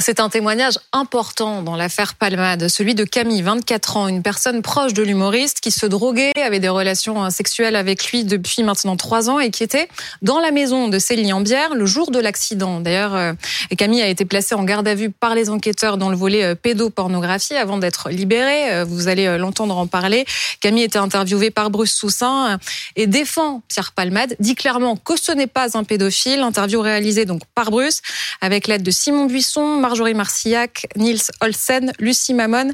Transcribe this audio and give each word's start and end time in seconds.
C'est 0.00 0.20
un 0.20 0.28
témoignage 0.28 0.78
important 0.92 1.60
dans 1.62 1.74
l'affaire 1.74 2.14
Palmade, 2.14 2.68
celui 2.68 2.94
de 2.94 3.02
Camille, 3.02 3.42
24 3.42 3.96
ans, 3.96 4.06
une 4.06 4.22
personne 4.22 4.62
proche 4.62 4.94
de 4.94 5.02
l'humoriste 5.02 5.58
qui 5.58 5.72
se 5.72 5.86
droguait, 5.86 6.30
avait 6.40 6.60
des 6.60 6.68
relations 6.68 7.24
euh, 7.24 7.30
sexuelles 7.30 7.74
avec 7.74 8.12
lui 8.12 8.22
depuis 8.22 8.62
maintenant 8.62 8.96
trois 8.96 9.28
ans 9.28 9.40
et 9.40 9.50
qui 9.50 9.64
était 9.64 9.88
dans 10.22 10.38
la 10.38 10.52
maison 10.52 10.86
de 10.86 11.00
Céline 11.00 11.32
Ambière 11.32 11.74
le 11.74 11.84
jour 11.84 12.12
de 12.12 12.20
l'accident. 12.20 12.80
D'ailleurs, 12.80 13.16
euh, 13.16 13.32
Camille 13.76 14.00
a 14.00 14.06
été 14.06 14.24
placée 14.24 14.54
en 14.54 14.62
garde 14.62 14.86
à 14.86 14.94
vue 14.94 15.10
par 15.10 15.34
les 15.34 15.50
enquêteurs 15.50 15.96
dans 15.96 16.10
le 16.10 16.16
volet 16.16 16.44
euh, 16.44 16.54
pédopornographie 16.54 17.56
avant 17.56 17.78
d'être 17.78 18.08
libérée. 18.08 18.84
Vous 18.84 19.08
allez 19.08 19.36
l'entendre 19.36 19.76
en 19.76 19.88
parler. 19.88 20.26
Camille 20.60 20.84
était 20.84 20.98
interviewée 20.98 21.50
par 21.50 21.70
Bruce 21.70 21.92
Soussin 21.92 22.58
et 22.94 23.08
défend 23.08 23.62
Pierre 23.66 23.92
Palmade, 23.92 24.36
dit 24.38 24.54
clairement 24.54 24.96
que 24.96 25.18
ce 25.20 25.32
n'est 25.32 25.46
pas 25.48 25.76
un 25.76 25.82
pédophile. 25.82 26.40
Interview 26.40 26.80
réalisée 26.80 27.24
donc 27.24 27.42
par 27.54 27.70
Bruce 27.70 28.00
avec 28.40 28.68
l'aide 28.68 28.82
de 28.82 28.90
Simon 28.90 29.26
Buisson, 29.26 29.80
Marjorie 29.88 30.12
Marcillac, 30.12 30.86
Nils 30.96 31.30
Olsen, 31.40 31.92
Lucie 31.98 32.34
Mamon 32.34 32.72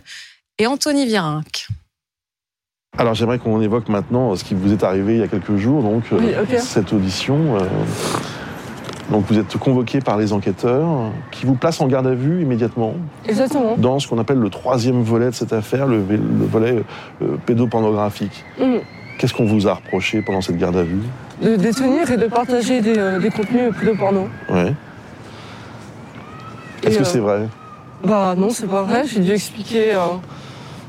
et 0.59 0.67
Anthony 0.67 1.07
Virenque. 1.07 1.69
Alors 2.99 3.15
j'aimerais 3.15 3.39
qu'on 3.39 3.61
évoque 3.61 3.89
maintenant 3.89 4.35
ce 4.35 4.43
qui 4.43 4.55
vous 4.55 4.73
est 4.73 4.83
arrivé 4.83 5.15
il 5.15 5.21
y 5.21 5.23
a 5.23 5.29
quelques 5.29 5.55
jours, 5.55 5.85
donc 5.85 6.03
euh, 6.13 6.45
cette 6.59 6.93
audition. 6.93 7.55
Euh, 7.55 7.61
donc 9.13 9.27
vous 9.29 9.39
êtes 9.39 9.57
convoqué 9.59 10.01
par 10.01 10.19
les 10.19 10.33
enquêteurs 10.33 11.13
qui 11.31 11.47
vous 11.47 11.55
placent 11.55 11.81
en 11.81 11.87
garde 11.87 12.09
à 12.09 12.15
vue 12.15 12.43
immédiatement. 12.43 12.95
Exactement. 13.29 13.77
Dans 13.77 14.01
ce 14.01 14.09
qu'on 14.09 14.19
appelle 14.19 14.39
le 14.39 14.51
troisième 14.51 15.05
volet 15.05 15.27
de 15.27 15.37
cette 15.37 15.53
affaire, 15.53 15.87
le, 15.87 16.03
volet 16.51 16.83
euh, 17.23 17.37
pédopornographique. 17.47 18.45
Mm. 18.59 18.79
Qu'est-ce 19.21 19.35
qu'on 19.35 19.47
vous 19.47 19.69
a 19.69 19.75
reproché 19.75 20.21
pendant 20.21 20.41
cette 20.41 20.59
garde 20.59 20.77
à 20.77 20.83
vue? 20.83 20.99
De 21.41 21.55
détenir 21.55 22.11
et 22.11 22.17
de 22.17 22.27
partager 22.27 22.81
des, 22.81 23.21
des 23.21 23.31
contenus 23.31 23.73
pédoporno. 23.79 24.29
Ouais. 24.51 24.75
Est-ce 26.95 27.03
que 27.03 27.13
c'est 27.13 27.19
vrai 27.19 27.49
Bah 28.05 28.35
non, 28.37 28.51
c'est 28.51 28.69
pas 28.69 28.83
vrai. 28.83 29.05
J'ai 29.07 29.21
dû 29.21 29.33
expliquer. 29.33 29.95
Euh, 29.95 29.99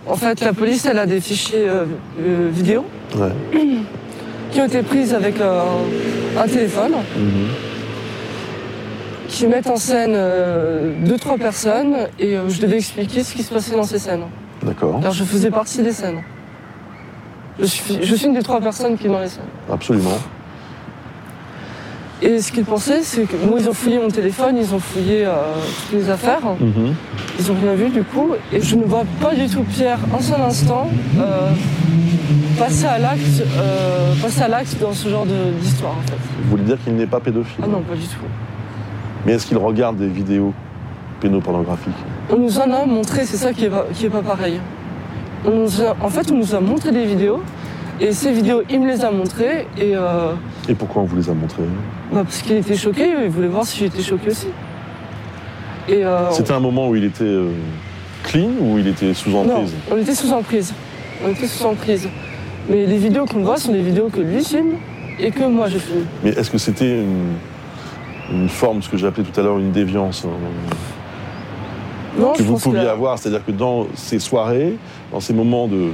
en 0.07 0.15
fait, 0.15 0.41
la 0.41 0.53
police, 0.53 0.85
elle 0.85 0.99
a 0.99 1.07
des 1.07 1.19
fichiers 1.19 1.67
euh, 1.67 1.85
euh, 2.21 2.49
vidéo 2.51 2.85
qui 4.51 4.61
ont 4.61 4.65
été 4.65 4.83
prises 4.83 5.13
avec 5.13 5.35
un 5.41 6.47
téléphone. 6.47 6.93
Mhm. 7.17 7.47
qui 9.27 9.47
mettent 9.47 9.69
en 9.69 9.75
scène 9.77 10.15
deux, 11.03 11.17
trois 11.17 11.37
personnes 11.37 11.95
et 12.19 12.37
je 12.47 12.61
devais 12.61 12.77
expliquer 12.77 13.23
ce 13.23 13.33
qui 13.33 13.43
se 13.43 13.53
passait 13.53 13.75
dans 13.75 13.83
ces 13.83 13.99
scènes. 13.99 14.23
D'accord. 14.63 14.99
Car 15.01 15.11
je 15.11 15.23
faisais 15.23 15.49
partie 15.49 15.81
des 15.81 15.91
scènes. 15.91 16.21
Je 17.59 17.65
suis, 17.65 17.99
je 18.01 18.15
suis 18.15 18.27
une 18.27 18.33
des 18.33 18.43
trois 18.43 18.61
personnes 18.61 18.97
qui 18.97 19.07
est 19.07 19.09
dans 19.09 19.19
les 19.19 19.27
scènes. 19.27 19.43
Absolument. 19.71 20.17
Et 22.21 22.39
ce 22.39 22.51
qu'ils 22.51 22.63
pensaient, 22.63 23.03
c'est 23.03 23.23
que 23.23 23.35
moi, 23.45 23.59
ils 23.59 23.69
ont 23.69 23.73
fouillé 23.73 23.99
mon 23.99 24.07
téléphone, 24.07 24.55
ils 24.57 24.73
ont 24.73 24.79
fouillé 24.79 25.25
euh, 25.25 25.33
toutes 25.89 25.99
les 25.99 26.09
affaires. 26.09 26.41
Mhm. 26.59 26.93
Ils 27.39 27.47
n'ont 27.47 27.59
rien 27.61 27.75
vu 27.75 27.89
du 27.89 28.03
coup. 28.03 28.29
Et 28.53 28.61
je 28.61 28.75
ne 28.75 28.83
vois 28.85 29.03
pas 29.19 29.35
du 29.35 29.47
tout 29.47 29.63
Pierre 29.63 29.99
un 30.17 30.21
seul 30.21 30.39
instant 30.39 30.89
euh, 31.19 31.51
passer 32.57 32.85
à 32.85 32.97
l'acte 32.99 33.43
euh, 33.57 34.13
passer 34.21 34.43
à 34.43 34.47
l'acte 34.47 34.77
dans 34.79 34.93
ce 34.93 35.09
genre 35.09 35.25
d'histoire 35.25 35.91
en 35.97 36.09
fait. 36.09 36.17
Vous 36.43 36.51
voulez 36.51 36.63
dire 36.63 36.77
qu'il 36.81 36.95
n'est 36.95 37.05
pas 37.05 37.19
pédophile 37.19 37.61
Ah 37.63 37.67
non, 37.67 37.81
pas 37.81 37.95
du 37.95 38.07
tout. 38.07 38.25
Mais 39.25 39.33
est-ce 39.33 39.45
qu'il 39.45 39.57
regarde 39.57 39.97
des 39.97 40.07
vidéos 40.07 40.53
pédopornographiques 41.19 41.93
On 42.29 42.37
nous 42.37 42.57
en 42.59 42.71
a 42.71 42.85
montré, 42.85 43.25
c'est 43.25 43.37
ça 43.37 43.51
qui 43.51 43.65
est 43.65 43.69
pas, 43.69 43.87
qui 43.93 44.05
est 44.05 44.09
pas 44.09 44.21
pareil. 44.21 44.61
en 45.45 46.09
fait, 46.09 46.31
on 46.31 46.35
nous 46.35 46.55
a 46.55 46.61
montré 46.61 46.91
des 46.91 47.05
vidéos 47.05 47.41
et 47.99 48.11
ces 48.11 48.31
vidéos, 48.31 48.61
il 48.69 48.81
me 48.81 48.87
les 48.87 49.03
a 49.03 49.11
montrées 49.11 49.67
et. 49.77 49.93
Et 50.69 50.73
pourquoi 50.73 51.03
on 51.03 51.05
vous 51.05 51.15
les 51.15 51.29
a 51.29 51.33
montrées 51.33 51.63
bah, 52.11 52.21
parce 52.23 52.41
qu'il 52.41 52.55
était 52.55 52.75
choqué, 52.75 53.13
il 53.23 53.29
voulait 53.29 53.47
voir 53.47 53.65
si 53.65 53.79
j'étais 53.79 54.01
choqué 54.01 54.29
aussi. 54.29 54.47
Euh, 55.89 56.31
C'était 56.31 56.53
un 56.53 56.59
moment 56.59 56.89
où 56.89 56.95
il 56.95 57.03
était 57.03 57.23
euh, 57.23 57.51
clean 58.23 58.49
ou 58.59 58.77
il 58.77 58.87
était 58.87 59.13
sous 59.13 59.35
emprise 59.35 59.73
Non, 59.89 59.95
on 59.95 59.97
était 59.97 60.15
sous 60.15 60.31
emprise. 60.31 60.73
On 61.23 61.29
était 61.29 61.47
sous 61.47 61.65
emprise. 61.65 62.07
Mais 62.69 62.85
les 62.85 62.97
vidéos 62.97 63.25
qu'on 63.25 63.41
voit 63.41 63.57
sont 63.57 63.71
des 63.71 63.81
vidéos 63.81 64.09
que 64.09 64.21
lui 64.21 64.43
filme 64.43 64.73
et 65.19 65.31
que 65.31 65.43
moi 65.43 65.67
je 65.67 65.77
filme. 65.77 66.05
Mais 66.23 66.31
est-ce 66.31 66.49
que 66.49 66.57
c'était 66.57 67.03
une, 68.31 68.49
forme, 68.49 68.81
ce 68.81 68.89
que 68.89 68.97
j'ai 68.97 69.07
appelé 69.07 69.27
tout 69.27 69.39
à 69.39 69.43
l'heure 69.43 69.59
une 69.59 69.71
déviance 69.71 70.25
hein, 70.25 70.29
non, 72.19 72.33
que 72.33 72.41
vous 72.41 72.57
pouviez 72.57 72.87
avoir 72.87 73.19
C'est-à-dire 73.19 73.45
que 73.45 73.51
dans 73.51 73.87
ces 73.93 74.19
soirées, 74.19 74.77
dans 75.11 75.19
ces 75.19 75.33
moments 75.33 75.67
de, 75.67 75.89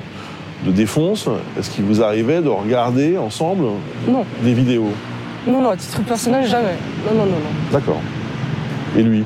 de 0.66 0.72
défonce, 0.72 1.28
est-ce 1.58 1.70
qu'il 1.72 1.84
vous 1.86 2.02
arrivait 2.04 2.42
de 2.42 2.50
regarder 2.50 3.18
ensemble 3.18 3.66
des 4.44 4.54
vidéos 4.54 4.90
non, 5.48 5.62
non, 5.62 5.70
à 5.72 5.76
titre 5.76 6.04
personnel, 6.04 6.46
jamais. 6.48 6.76
Non, 7.04 7.18
non, 7.18 7.26
non, 7.26 7.32
non. 7.32 7.72
D'accord. 7.72 8.00
Et 8.96 9.02
lui 9.02 9.24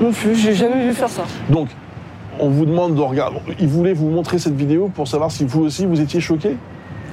Non 0.00 0.10
plus, 0.10 0.34
j'ai 0.34 0.52
jamais 0.52 0.84
vu 0.84 0.92
faire 0.92 1.08
ça. 1.08 1.22
Donc, 1.48 1.68
on 2.40 2.48
vous 2.48 2.66
demande 2.66 2.96
de 2.96 3.00
regarder. 3.00 3.36
Il 3.60 3.68
voulait 3.68 3.92
vous 3.92 4.08
montrer 4.08 4.38
cette 4.38 4.56
vidéo 4.56 4.90
pour 4.92 5.06
savoir 5.06 5.30
si 5.30 5.44
vous 5.44 5.60
aussi 5.62 5.86
vous 5.86 6.00
étiez 6.00 6.20
choqué 6.20 6.56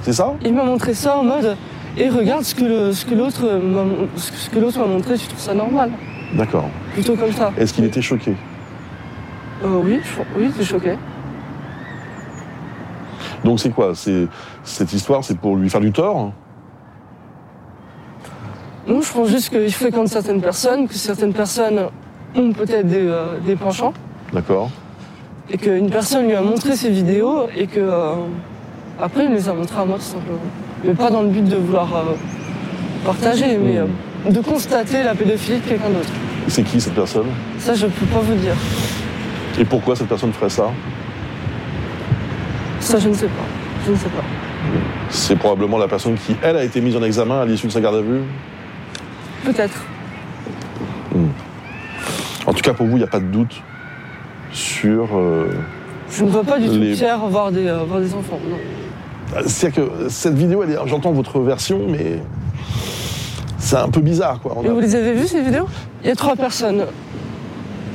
C'est 0.02 0.12
ça? 0.12 0.34
Il 0.44 0.54
m'a 0.54 0.64
montré 0.64 0.92
ça 0.92 1.18
en 1.18 1.22
mode 1.22 1.56
et 1.96 2.08
regarde 2.08 2.42
ce 2.42 2.54
que 2.54 2.92
ce 2.92 3.04
que 3.04 3.14
l'autre 3.14 3.42
m'a 3.62 3.84
ce 4.16 4.50
que 4.50 4.58
l'autre 4.58 4.78
m'a 4.80 4.86
montré, 4.86 5.16
tu 5.16 5.26
trouves 5.28 5.40
ça 5.40 5.54
normal? 5.54 5.90
D'accord. 6.34 6.68
Plutôt 6.94 7.14
comme 7.14 7.32
ça. 7.32 7.52
Est-ce 7.58 7.72
qu'il 7.74 7.84
était 7.84 8.02
choqué? 8.02 8.32
Euh, 9.64 9.80
Oui, 9.84 10.00
oui, 10.36 10.44
il 10.44 10.46
était 10.46 10.64
choqué. 10.64 10.94
Donc 13.44 13.60
c'est 13.60 13.70
quoi? 13.70 13.92
C'est 13.94 14.26
cette 14.64 14.92
histoire, 14.92 15.24
c'est 15.24 15.38
pour 15.38 15.56
lui 15.56 15.70
faire 15.70 15.80
du 15.80 15.92
tort? 15.92 16.32
Non, 18.86 19.02
je 19.02 19.12
pense 19.12 19.28
juste 19.28 19.50
qu'il 19.50 19.72
fréquente 19.72 20.08
certaines 20.08 20.40
personnes, 20.40 20.88
que 20.88 20.94
certaines 20.94 21.32
personnes 21.32 21.80
ont 22.34 22.52
peut-être 22.52 22.86
des, 22.86 23.06
euh, 23.06 23.56
penchants. 23.58 23.92
D'accord. 24.32 24.70
Et 25.50 25.58
qu'une 25.58 25.90
personne 25.90 26.26
lui 26.26 26.34
a 26.34 26.42
montré 26.42 26.76
ses 26.76 26.90
vidéos 26.90 27.46
et 27.56 27.66
que 27.66 27.80
euh, 27.80 28.14
après 29.00 29.24
il 29.24 29.32
les 29.32 29.48
a 29.48 29.54
montrées 29.54 29.80
à 29.80 29.84
moi 29.84 29.96
tout 29.96 30.04
simplement. 30.04 30.38
Mais 30.84 30.94
pas 30.94 31.10
dans 31.10 31.22
le 31.22 31.28
but 31.28 31.44
de 31.44 31.56
vouloir 31.56 31.94
euh, 31.94 32.02
partager, 33.04 33.58
mais 33.58 33.80
hmm. 33.80 34.32
de 34.32 34.40
constater 34.40 35.02
la 35.02 35.14
pédophilie 35.14 35.60
de 35.60 35.68
quelqu'un 35.68 35.90
d'autre. 35.90 36.10
C'est 36.48 36.62
qui 36.62 36.80
cette 36.80 36.94
personne? 36.94 37.26
Ça 37.58 37.74
je 37.74 37.86
peux 37.86 38.06
pas 38.06 38.20
vous 38.20 38.34
dire. 38.34 38.54
Et 39.58 39.64
pourquoi 39.64 39.96
cette 39.96 40.08
personne 40.08 40.32
ferait 40.32 40.50
ça? 40.50 40.70
Ça 42.90 42.98
je 42.98 43.08
ne 43.08 43.14
sais 43.14 43.26
pas. 43.26 43.44
Je 43.86 43.92
ne 43.92 43.96
sais 43.96 44.08
pas. 44.08 44.24
C'est 45.10 45.36
probablement 45.36 45.78
la 45.78 45.86
personne 45.86 46.16
qui, 46.16 46.34
elle, 46.42 46.56
a 46.56 46.64
été 46.64 46.80
mise 46.80 46.96
en 46.96 47.02
examen 47.04 47.40
à 47.40 47.44
l'issue 47.44 47.68
de 47.68 47.72
sa 47.72 47.80
garde 47.80 47.94
à 47.94 48.00
vue 48.00 48.22
Peut-être. 49.44 49.84
Hmm. 51.14 51.28
En 52.46 52.52
tout 52.52 52.62
cas, 52.62 52.74
pour 52.74 52.86
vous, 52.86 52.96
il 52.96 52.98
n'y 52.98 53.04
a 53.04 53.06
pas 53.06 53.20
de 53.20 53.26
doute 53.26 53.62
sur. 54.50 55.16
Euh, 55.16 55.52
je 56.10 56.24
ne 56.24 56.30
vois 56.30 56.42
pas 56.42 56.58
du 56.58 56.66
tout 56.66 56.80
Pierre 56.96 57.20
voir 57.28 57.52
des, 57.52 57.68
euh, 57.68 57.84
voir 57.86 58.00
des 58.00 58.12
enfants, 58.12 58.40
non. 58.50 58.56
C'est-à-dire 59.46 59.84
que 59.84 60.08
cette 60.08 60.34
vidéo, 60.34 60.64
j'entends 60.86 61.12
votre 61.12 61.38
version, 61.38 61.82
mais 61.88 62.20
c'est 63.58 63.76
un 63.76 63.88
peu 63.88 64.00
bizarre, 64.00 64.40
quoi. 64.40 64.56
Et 64.64 64.68
vous 64.68 64.80
les 64.80 64.96
avez 64.96 65.12
vues, 65.12 65.28
ces 65.28 65.42
vidéos? 65.42 65.68
Il 66.02 66.08
y 66.08 66.10
a 66.10 66.16
trois 66.16 66.34
personnes. 66.34 66.86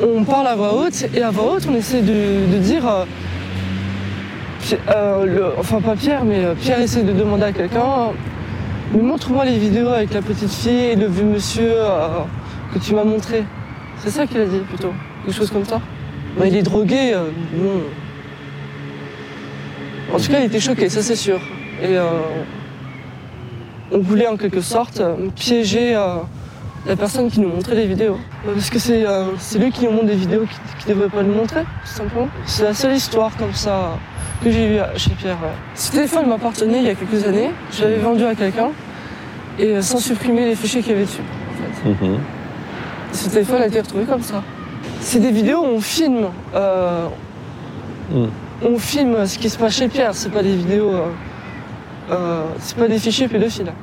On 0.02 0.24
parle 0.24 0.48
à 0.48 0.56
voix 0.56 0.74
haute, 0.74 1.06
et 1.14 1.22
à 1.22 1.32
voix 1.32 1.56
haute, 1.56 1.68
on 1.70 1.76
essaie 1.76 2.02
de, 2.02 2.58
dire. 2.60 2.88
Euh, 2.88 3.04
enfin, 5.58 5.82
pas 5.82 5.96
Pierre, 5.96 6.26
mais 6.26 6.44
Pierre 6.60 6.80
essaie 6.80 7.04
de 7.04 7.14
demander 7.14 7.44
à 7.44 7.52
quelqu'un 7.52 8.12
montre-moi 8.94 9.46
les 9.46 9.58
vidéos 9.58 9.90
avec 9.90 10.14
la 10.14 10.22
petite 10.22 10.52
fille 10.52 10.86
et 10.86 10.96
le 10.96 11.08
vieux 11.08 11.26
monsieur 11.26 11.74
euh, 11.74 12.20
que 12.74 12.80
tu 12.80 12.94
m'as 12.94 13.04
montré. 13.04 13.44
C'est 14.00 14.10
ça 14.10 14.28
qu'il 14.28 14.40
a 14.40 14.46
dit 14.46 14.60
plutôt. 14.60 14.94
Quelque 15.26 15.36
chose 15.36 15.52
comme 15.52 15.66
ça. 15.66 15.82
Bah, 16.38 16.48
il 16.48 16.56
est 16.56 16.64
drogué. 16.64 17.14
Euh, 17.14 17.30
en 20.14 20.18
tout 20.18 20.30
cas, 20.30 20.40
il 20.40 20.46
était 20.46 20.60
choqué, 20.60 20.90
ça 20.90 21.02
c'est 21.02 21.16
sûr. 21.16 21.40
Et 21.82 21.98
euh, 21.98 22.04
on 23.92 24.00
voulait 24.00 24.28
en 24.28 24.38
quelque 24.38 24.62
sorte 24.62 25.02
piéger 25.36 25.94
la 26.88 26.96
personne 26.96 27.30
qui 27.30 27.40
nous 27.40 27.50
montrait 27.50 27.76
les 27.76 27.88
vidéos. 27.88 28.18
Parce 28.46 28.70
que 28.70 28.80
c'est 28.80 29.60
lui 29.60 29.72
qui 29.72 29.86
nous 29.86 29.92
montre 29.92 30.06
des 30.06 30.16
vidéos 30.16 30.46
qui 30.80 30.90
ne 30.90 30.94
devrait 30.94 31.10
pas 31.10 31.24
nous 31.24 31.34
montrer, 31.34 31.62
tout 31.62 31.92
simplement. 31.92 32.28
C'est 32.46 32.64
la 32.64 32.74
seule 32.74 32.94
histoire 32.94 33.36
comme 33.38 33.54
ça 33.54 33.98
que 34.46 34.52
j'ai 34.52 34.76
eu 34.76 34.80
chez 34.96 35.10
Pierre. 35.10 35.40
Ce 35.74 35.92
téléphone 35.92 36.30
m'appartenait 36.30 36.78
il 36.78 36.84
y 36.84 36.90
a 36.90 36.94
quelques 36.94 37.26
années. 37.26 37.50
Je 37.72 37.84
l'avais 37.84 37.98
vendu 37.98 38.24
à 38.26 38.36
quelqu'un 38.36 38.70
et 39.58 39.72
euh, 39.72 39.82
sans 39.82 39.98
supprimer 39.98 40.46
les 40.46 40.56
fichiers 40.56 40.82
qu'il 40.82 40.92
y 40.92 40.96
avait 40.96 41.06
dessus. 41.06 41.24
Mhm. 41.84 42.20
Ce 43.12 43.28
téléphone 43.30 43.64
a 43.64 43.66
été 43.66 43.82
retrouvé 43.82 44.04
comme 44.04 44.22
ça. 44.22 44.44
C'est 45.00 45.20
des 45.20 45.32
vidéos 45.32 45.62
où 45.62 45.78
on 45.78 45.82
filme. 45.82 46.28
Euh. 46.54 47.08
On 48.64 48.78
filme 48.78 49.26
ce 49.26 49.40
qui 49.40 49.50
se 49.50 49.58
passe 49.58 49.78
chez 49.78 49.88
Pierre. 49.88 50.14
C'est 50.14 50.30
pas 50.30 50.44
des 50.44 50.56
vidéos. 50.56 50.92
Euh, 52.12 52.44
c'est 52.60 52.78
pas 52.78 52.88
des 52.88 53.00
fichiers 53.00 53.28
pédophiles. 53.28 53.74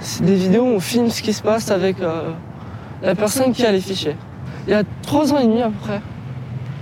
C'est 0.00 0.22
des 0.22 0.34
vidéos 0.34 0.64
où 0.64 0.74
on 0.74 0.80
filme 0.80 1.08
ce 1.08 1.22
qui 1.22 1.32
se 1.32 1.42
passe 1.42 1.70
avec 1.70 1.96
la 3.02 3.14
personne 3.14 3.54
qui 3.54 3.64
a 3.64 3.72
les 3.72 3.80
fichiers. 3.80 4.16
Il 4.66 4.72
y 4.72 4.74
a 4.74 4.82
trois 5.00 5.32
ans 5.32 5.38
et 5.38 5.46
demi 5.46 5.62
à 5.62 5.68
peu 5.68 5.78
près. 5.80 6.00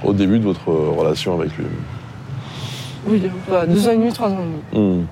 Au 0.03 0.13
début 0.13 0.41
de 0.41 0.45
votre 0.45 0.73
relation 0.73 1.35
avec 1.39 1.57
lui 1.57 1.67
Oui, 3.09 3.23
deux 3.69 3.89
ans 3.89 3.93
et 3.93 3.97
demi, 3.97 4.13
trois 4.13 4.29
ans 4.31 4.39
et 4.75 4.77
demi. 4.77 5.07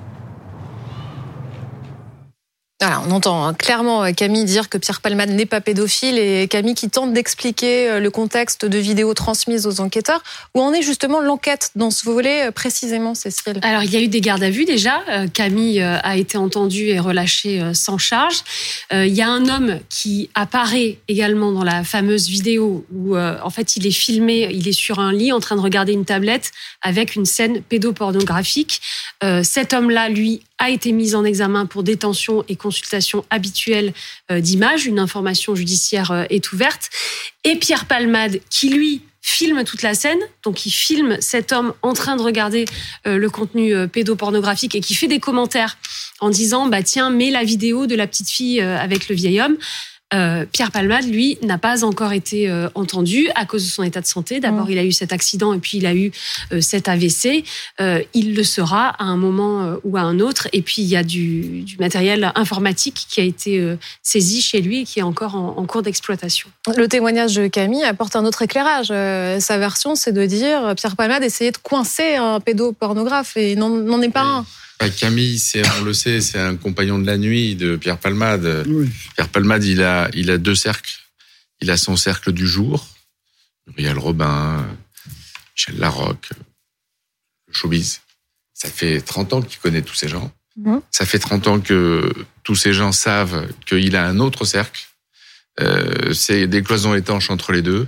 On 2.79 3.09
entend 3.09 3.43
hein, 3.43 3.55
clairement 3.55 4.03
euh, 4.03 4.11
Camille 4.11 4.45
dire 4.45 4.69
que 4.69 4.77
Pierre 4.77 5.01
Palmade 5.01 5.31
n'est 5.31 5.47
pas 5.47 5.61
pédophile 5.61 6.19
et 6.19 6.47
Camille 6.47 6.75
qui 6.75 6.91
tente 6.91 7.11
d'expliquer 7.11 7.89
euh, 7.89 7.99
le 7.99 8.11
contexte 8.11 8.65
de 8.65 8.77
vidéos 8.77 9.15
transmises 9.15 9.65
aux 9.65 9.81
enquêteurs. 9.81 10.21
Où 10.53 10.61
en 10.61 10.71
est 10.73 10.83
justement 10.83 11.19
l'enquête 11.19 11.71
dans 11.75 11.89
ce 11.89 12.05
volet 12.05 12.47
euh, 12.47 12.51
précisément, 12.51 13.15
Cécile? 13.15 13.59
Alors, 13.63 13.81
il 13.81 13.91
y 13.91 13.97
a 13.97 14.01
eu 14.01 14.09
des 14.09 14.21
gardes 14.21 14.43
à 14.43 14.51
vue 14.51 14.65
déjà. 14.65 15.01
Camille 15.33 15.81
a 15.81 16.17
été 16.17 16.37
entendue 16.37 16.89
et 16.89 16.99
relâchée 16.99 17.61
sans 17.73 17.97
charge. 17.97 18.43
Il 18.91 19.13
y 19.13 19.21
a 19.21 19.29
un 19.29 19.47
homme 19.47 19.79
qui 19.89 20.29
apparaît 20.35 20.99
également 21.07 21.51
dans 21.51 21.63
la 21.63 21.83
fameuse 21.83 22.27
vidéo 22.27 22.85
où, 22.93 23.17
en 23.17 23.49
fait, 23.49 23.75
il 23.75 23.87
est 23.87 23.91
filmé, 23.91 24.49
il 24.51 24.67
est 24.67 24.73
sur 24.73 24.99
un 24.99 25.11
lit 25.11 25.31
en 25.31 25.39
train 25.39 25.55
de 25.55 25.61
regarder 25.61 25.93
une 25.93 26.05
tablette 26.05 26.51
avec 26.81 27.15
une 27.15 27.25
scène 27.25 27.61
pédopornographique. 27.61 28.81
Cet 29.43 29.73
homme-là, 29.73 30.09
lui, 30.09 30.41
a 30.57 30.69
été 30.69 30.91
mis 30.91 31.15
en 31.15 31.23
examen 31.23 31.65
pour 31.65 31.83
détention 31.83 32.43
et 32.47 32.55
consultation 32.55 33.25
habituelle 33.29 33.93
euh, 34.31 34.39
d'images. 34.39 34.85
Une 34.85 34.99
information 34.99 35.55
judiciaire 35.55 36.11
euh, 36.11 36.23
est 36.29 36.51
ouverte. 36.51 36.89
Et 37.43 37.55
Pierre 37.57 37.85
Palmade, 37.85 38.39
qui 38.49 38.69
lui 38.69 39.01
filme 39.21 39.63
toute 39.65 39.81
la 39.81 39.93
scène, 39.93 40.19
donc 40.43 40.65
il 40.65 40.71
filme 40.71 41.17
cet 41.19 41.51
homme 41.51 41.73
en 41.81 41.93
train 41.93 42.15
de 42.15 42.21
regarder 42.21 42.65
euh, 43.05 43.17
le 43.17 43.29
contenu 43.29 43.87
pédopornographique 43.87 44.73
et 44.73 44.79
qui 44.79 44.95
fait 44.95 45.07
des 45.07 45.19
commentaires 45.19 45.77
en 46.21 46.29
disant 46.29 46.67
bah 46.67 46.81
tiens 46.81 47.09
mets 47.09 47.29
la 47.29 47.43
vidéo 47.43 47.87
de 47.87 47.95
la 47.95 48.07
petite 48.07 48.29
fille 48.29 48.61
avec 48.61 49.09
le 49.09 49.15
vieil 49.15 49.41
homme. 49.41 49.57
Euh, 50.13 50.45
Pierre 50.49 50.71
Palmade, 50.71 51.05
lui, 51.05 51.37
n'a 51.41 51.57
pas 51.57 51.83
encore 51.83 52.13
été 52.13 52.49
euh, 52.49 52.69
entendu 52.75 53.27
à 53.35 53.45
cause 53.45 53.65
de 53.65 53.69
son 53.69 53.83
état 53.83 53.99
de 53.99 54.05
santé. 54.05 54.39
D'abord, 54.39 54.67
mm. 54.67 54.71
il 54.71 54.79
a 54.79 54.83
eu 54.85 54.93
cet 54.93 55.11
accident 55.11 55.53
et 55.53 55.59
puis 55.59 55.79
il 55.79 55.85
a 55.85 55.93
eu 55.93 56.11
euh, 56.53 56.61
cet 56.61 56.87
AVC. 56.87 57.43
il 58.13 58.33
le 58.33 58.43
sera 58.43 58.89
à 58.89 59.03
un 59.03 59.17
moment 59.17 59.75
ou 59.83 59.97
à 59.97 60.01
un 60.01 60.19
autre. 60.19 60.47
Et 60.53 60.61
puis, 60.61 60.81
il 60.81 60.87
y 60.87 60.95
a 60.95 61.03
du, 61.03 61.65
matériel 61.79 62.31
informatique 62.35 63.05
qui 63.09 63.19
a 63.19 63.23
été 63.23 63.77
saisi 64.01 64.41
chez 64.41 64.61
lui 64.61 64.81
et 64.81 64.83
qui 64.85 64.99
est 64.99 65.03
encore 65.03 65.35
en, 65.35 65.65
cours 65.65 65.81
d'exploitation. 65.81 66.49
Le 66.75 66.87
témoignage 66.87 67.35
de 67.35 67.47
Camille 67.47 67.83
apporte 67.83 68.15
un 68.15 68.25
autre 68.25 68.41
éclairage. 68.41 68.87
sa 68.87 69.57
version, 69.57 69.95
c'est 69.95 70.13
de 70.13 70.25
dire 70.25 70.73
Pierre 70.75 70.95
Palmade 70.95 71.23
essayait 71.23 71.51
de 71.51 71.57
coincer 71.57 72.15
un 72.15 72.39
pédopornographe 72.39 73.35
et 73.37 73.55
n'en 73.55 74.01
est 74.01 74.09
pas 74.09 74.23
un. 74.23 74.45
Bah, 74.79 74.89
Camille, 74.89 75.41
on 75.79 75.83
le 75.83 75.93
sait, 75.93 76.21
c'est 76.21 76.39
un 76.39 76.55
compagnon 76.55 76.99
de 76.99 77.05
la 77.05 77.17
nuit 77.17 77.55
de 77.55 77.75
Pierre 77.75 77.97
Palmade. 77.97 78.65
Pierre 79.15 79.29
Palmade, 79.29 79.63
il 79.63 79.81
a, 79.81 80.09
il 80.13 80.29
a 80.29 80.37
deux 80.37 80.55
cercles. 80.55 80.99
Il 81.61 81.71
a 81.71 81.77
son 81.77 81.95
cercle 81.95 82.31
du 82.31 82.47
jour, 82.47 82.87
Muriel 83.65 83.97
Robin, 83.97 84.67
Michel 85.55 85.79
Larocque, 85.79 86.29
le 87.47 87.53
showbiz. 87.53 88.01
Ça 88.53 88.69
fait 88.69 89.01
30 89.01 89.33
ans 89.33 89.41
qu'il 89.41 89.59
connaît 89.59 89.81
tous 89.81 89.95
ces 89.95 90.07
gens. 90.07 90.31
Mhm. 90.57 90.81
Ça 90.91 91.05
fait 91.05 91.19
30 91.19 91.47
ans 91.47 91.59
que 91.59 92.11
tous 92.43 92.55
ces 92.55 92.73
gens 92.73 92.91
savent 92.91 93.47
qu'il 93.65 93.95
a 93.95 94.07
un 94.07 94.19
autre 94.19 94.45
cercle. 94.45 94.87
Euh, 95.59 96.13
c'est 96.13 96.47
des 96.47 96.61
cloisons 96.61 96.93
étanches 96.93 97.31
entre 97.31 97.51
les 97.51 97.61
deux. 97.63 97.87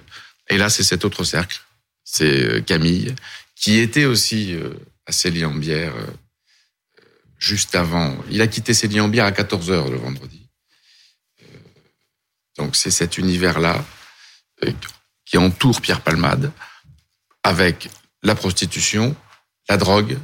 Et 0.50 0.58
là, 0.58 0.70
c'est 0.70 0.84
cet 0.84 1.06
autre 1.06 1.24
cercle. 1.24 1.62
C'est 2.04 2.44
euh, 2.44 2.62
Camille, 2.62 3.14
qui 3.56 3.78
était 3.78 4.06
aussi 4.06 4.56
euh, 4.56 4.72
assez 5.06 5.30
lié 5.30 5.46
en 5.46 5.54
bière 5.54 5.94
juste 7.40 7.74
avant. 7.74 8.16
Il 8.30 8.42
a 8.42 8.48
quitté 8.48 8.74
ses 8.74 8.88
bière 8.88 9.26
à 9.26 9.32
14 9.32 9.72
heures 9.72 9.90
le 9.90 9.98
vendredi. 9.98 10.48
Euh, 11.42 11.46
donc 12.58 12.76
c'est 12.76 12.92
cet 12.92 13.18
univers-là 13.18 13.84
euh, 14.66 14.72
qui 15.26 15.38
entoure 15.38 15.82
Pierre 15.82 16.02
Palmade 16.02 16.52
avec 17.44 17.90
la 18.22 18.36
prostitution, 18.36 19.16
la 19.70 19.78
drogue, 19.78 20.18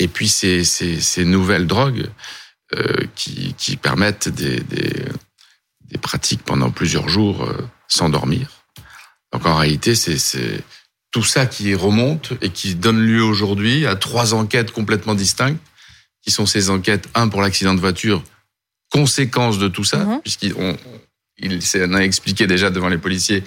et 0.00 0.08
puis 0.08 0.28
ces, 0.28 0.64
ces, 0.64 1.24
nouvelles 1.24 1.66
drogues 1.66 2.10
euh, 2.74 3.06
qui, 3.14 3.76
permettent 3.80 4.28
des, 4.28 4.62
pratiques 6.02 6.42
pendant 6.42 6.70
plusieurs 6.70 7.08
jours 7.08 7.48
sans 7.86 8.08
dormir. 8.08 8.48
Donc 9.32 9.46
en 9.46 9.56
réalité, 9.56 9.94
c'est 9.94 10.64
tout 11.10 11.22
ça 11.22 11.46
qui 11.46 11.74
remonte 11.74 12.32
et 12.40 12.50
qui 12.50 12.74
donne 12.74 13.00
lieu 13.00 13.22
aujourd'hui 13.22 13.86
à 13.86 13.94
trois 13.96 14.34
enquêtes 14.34 14.72
complètement 14.72 15.14
distinctes 15.14 15.60
qui 16.28 16.34
sont 16.34 16.44
ces 16.44 16.68
enquêtes. 16.68 17.08
Un, 17.14 17.28
pour 17.28 17.40
l'accident 17.40 17.72
de 17.72 17.80
voiture, 17.80 18.22
conséquence 18.90 19.58
de 19.58 19.66
tout 19.66 19.84
ça, 19.84 20.04
mhm. 20.04 20.20
puisqu'il 20.20 20.54
il 21.38 21.62
s'en 21.62 21.94
a 21.94 22.00
expliqué 22.00 22.46
déjà 22.46 22.68
devant 22.68 22.90
les 22.90 22.98
policiers, 22.98 23.42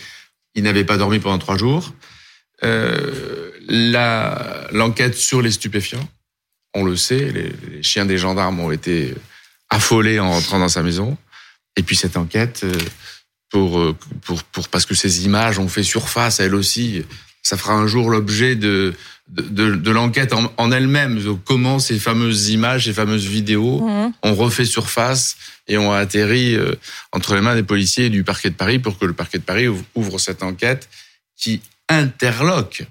il 0.56 0.63
n'avait 0.63 0.83
pas 0.83 0.98
dormi 0.98 1.19
pendant 1.19 1.38
trois 1.38 1.57
jours. 1.57 1.94
Euh, 2.63 3.51
L'enquête 4.72 5.13
sur 5.13 5.44
les 5.44 5.51
stupéfiants, 5.51 6.10
on 6.74 6.83
le 6.83 6.95
sait, 6.95 7.31
les, 7.31 7.54
les, 7.69 7.83
chiens 7.83 8.06
des 8.06 8.18
gendarmes 8.18 8.60
ont 8.60 8.72
été 8.72 9.13
affolés 9.69 10.19
en 10.19 10.31
rentrant 10.31 10.57
dans 10.57 10.68
sa 10.68 10.81
maison. 10.81 11.16
Et 11.78 11.83
puis 11.83 11.95
cette 11.95 12.18
enquête, 12.18 12.62
euh, 12.63 12.75
pour, 13.51 13.80
euh, 13.80 13.95
pour, 14.24 14.44
pour, 14.45 14.69
parce 14.69 14.88
que 14.88 14.95
ces 14.95 15.24
images 15.25 15.60
ont 15.60 15.68
fait 15.68 15.83
surface, 15.83 16.39
elles 16.39 16.56
aussi, 16.56 17.06
ça 17.43 17.57
fera 17.57 17.73
un 17.73 17.88
jour 17.88 18.09
l'objet 18.09 18.55
de, 18.55 18.93
de, 19.29 19.75
de, 19.75 19.91
l'enquête 19.91 20.33
en, 20.33 20.51
en 20.57 20.71
elle-même. 20.71 21.19
Comment 21.45 21.79
ces 21.79 21.99
fameuses 21.99 22.49
images, 22.49 22.85
ces 22.85 22.93
fameuses 22.93 23.25
vidéos 23.25 23.81
mhm. 23.81 24.13
ont 24.23 24.35
refait 24.35 24.65
surface 24.65 25.38
et 25.67 25.77
ont 25.77 25.91
atterri 25.91 26.55
euh, 26.55 26.75
entre 27.11 27.35
les 27.35 27.41
mains 27.41 27.55
des 27.55 27.63
policiers 27.63 28.05
et 28.05 28.09
du 28.09 28.23
parquet 28.23 28.49
de 28.49 28.55
Paris 28.55 28.79
pour 28.79 28.97
que 28.97 29.05
le 29.05 29.13
parquet 29.13 29.38
de 29.38 29.43
Paris 29.43 29.67
ouvre 29.95 30.19
cette 30.19 30.43
enquête 30.43 30.89
qui 31.38 31.61
interloque 31.89 32.83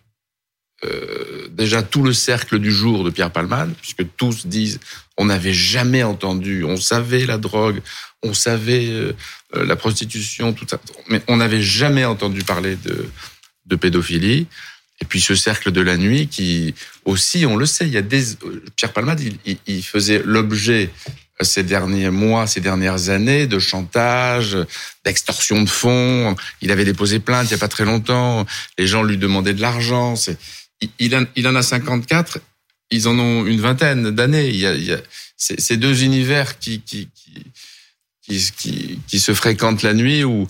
euh, 0.83 1.49
déjà 1.51 1.83
tout 1.83 2.03
le 2.03 2.15
cercle 2.15 2.59
du 2.59 2.73
jour 2.73 3.05
de 3.05 3.11
Pierre 3.11 3.31
Palmade, 3.31 3.75
puisque 3.81 4.05
tous 4.17 4.47
disent 4.47 4.81
on 5.19 5.27
n'avait 5.27 5.53
jamais 5.53 6.03
entendu, 6.03 6.65
on 6.65 6.79
savait 6.79 7.27
la 7.27 7.37
drogue, 7.37 7.83
on 8.23 8.33
savait 8.33 8.89
euh, 8.89 9.13
la 9.53 9.77
prostitution, 9.77 10.55
tout 10.55 10.67
ça, 10.67 10.81
mais 11.09 11.21
on 11.29 11.37
n'avait 11.37 11.61
jamais 11.61 12.07
entendu 12.07 12.43
parler 12.45 12.77
de, 12.77 13.07
de 13.71 13.77
pédophilie. 13.77 14.47
Et 15.01 15.07
puis 15.07 15.21
ce 15.21 15.35
cercle 15.35 15.73
de 15.73 15.81
la 15.81 15.97
nuit 15.97 16.29
qui 16.29 16.75
aussi, 17.07 17.47
on 17.47 17.57
le 17.57 17.65
sait, 17.65 17.87
il 17.87 17.93
y 17.93 17.97
a 17.97 18.03
des 18.03 18.23
Pierre 18.77 18.93
Palmade, 18.93 19.21
il, 19.47 19.57
il 19.67 19.83
faisait 19.83 20.23
l'objet 20.25 20.91
ces 21.41 21.63
derniers 21.63 22.11
mois, 22.11 22.47
ces 22.47 22.61
dernières 22.61 23.09
années 23.09 23.47
de 23.47 23.59
chantage, 23.59 24.59
d'extorsion 25.05 25.63
de 25.63 25.69
fonds. 25.69 26.37
Il 26.61 26.71
avait 26.71 26.85
déposé 26.85 27.19
plainte 27.19 27.49
il 27.49 27.53
y 27.53 27.55
a 27.55 27.59
pas 27.59 27.69
très 27.69 27.87
longtemps. 27.87 28.47
Les 28.79 28.87
gens 28.87 29.03
lui 29.03 29.17
demandaient 29.17 29.55
de 29.55 29.63
l'argent. 29.63 30.15
Il, 30.99 31.27
il 31.37 31.49
en 31.49 31.55
a 31.55 31.63
54. 31.63 32.39
Ils 32.91 33.09
en 33.09 33.19
ont 33.19 33.47
une 33.47 33.61
vingtaine 33.61 34.11
d'années. 34.11 34.49
Il 34.49 34.57
y 34.57 34.67
a, 34.67 34.75
il 34.75 34.85
y 34.85 34.93
a 34.93 35.01
ces 35.37 35.77
deux 35.79 36.03
univers 36.03 36.59
qui 36.59 36.83
qui, 36.83 37.09
qui 37.15 37.47
qui, 38.57 39.01
qui, 39.09 39.19
se 39.19 39.35
fréquentent 39.35 39.83
la 39.83 39.93
nuit 39.93 40.23
où 40.23 40.47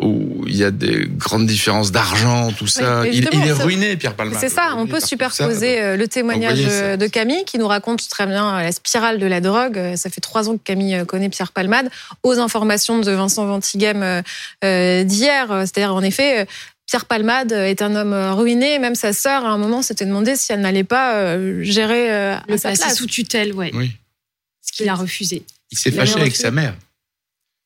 où 0.00 0.44
il 0.46 0.56
y 0.56 0.62
a 0.62 0.70
des 0.70 1.06
grandes 1.08 1.46
différences 1.46 1.90
d'argent, 1.90 2.52
tout 2.52 2.68
ça. 2.68 3.04
il, 3.06 3.24
est 3.26 3.52
ruiné, 3.52 3.96
Pierre 3.96 4.14
Palma. 4.14 4.38
C'est 4.38 4.48
ça, 4.48 4.74
on 4.76 4.86
peut 4.86 5.00
superposer 5.00 5.80
euh, 5.80 5.96
le 5.96 6.06
témoignage 6.06 6.60
de 6.60 7.06
Camille 7.08 7.44
qui 7.44 7.58
nous 7.58 7.66
raconte 7.66 8.08
très 8.08 8.26
bien 8.26 8.62
la 8.62 8.70
spirale 8.70 9.18
de 9.18 9.26
la 9.26 9.40
drogue. 9.40 9.76
Euh, 9.76 9.96
ça 9.96 10.08
fait 10.08 10.20
trois 10.20 10.48
ans 10.48 10.56
que 10.56 10.62
Camille 10.62 10.94
euh, 10.94 11.04
connaît 11.04 11.28
Pierre 11.28 11.50
Palmade, 11.50 11.90
aux 12.22 12.38
informations 12.38 13.00
de 13.00 13.10
Vincent 13.10 13.44
Ventigem 13.46 14.22
d'hier. 14.62 15.46
C'est-à-dire, 15.48 15.94
en 15.94 16.02
effet, 16.02 16.46
Pierre 16.86 17.06
Palmade 17.06 17.52
est 17.52 17.82
un 17.82 17.96
homme 17.96 18.14
ruiné. 18.34 18.78
Même 18.78 18.94
sa 18.94 19.12
sœur, 19.12 19.44
à 19.44 19.48
un 19.48 19.58
moment, 19.58 19.82
s'était 19.82 20.06
demandé 20.06 20.36
si 20.36 20.52
elle 20.52 20.60
n'allait 20.60 20.84
pas 20.84 21.36
gérer 21.62 22.36
le 22.48 22.56
passé 22.56 22.90
sous 22.94 23.06
tutelle, 23.06 23.52
ouais. 23.52 23.72
oui. 23.74 23.92
Ce 24.62 24.72
qu'il 24.72 24.88
a 24.88 24.94
refusé. 24.94 25.42
Il 25.70 25.78
s'est 25.78 25.90
fâché 25.90 26.20
avec 26.20 26.36
sa 26.36 26.50
mère 26.50 26.74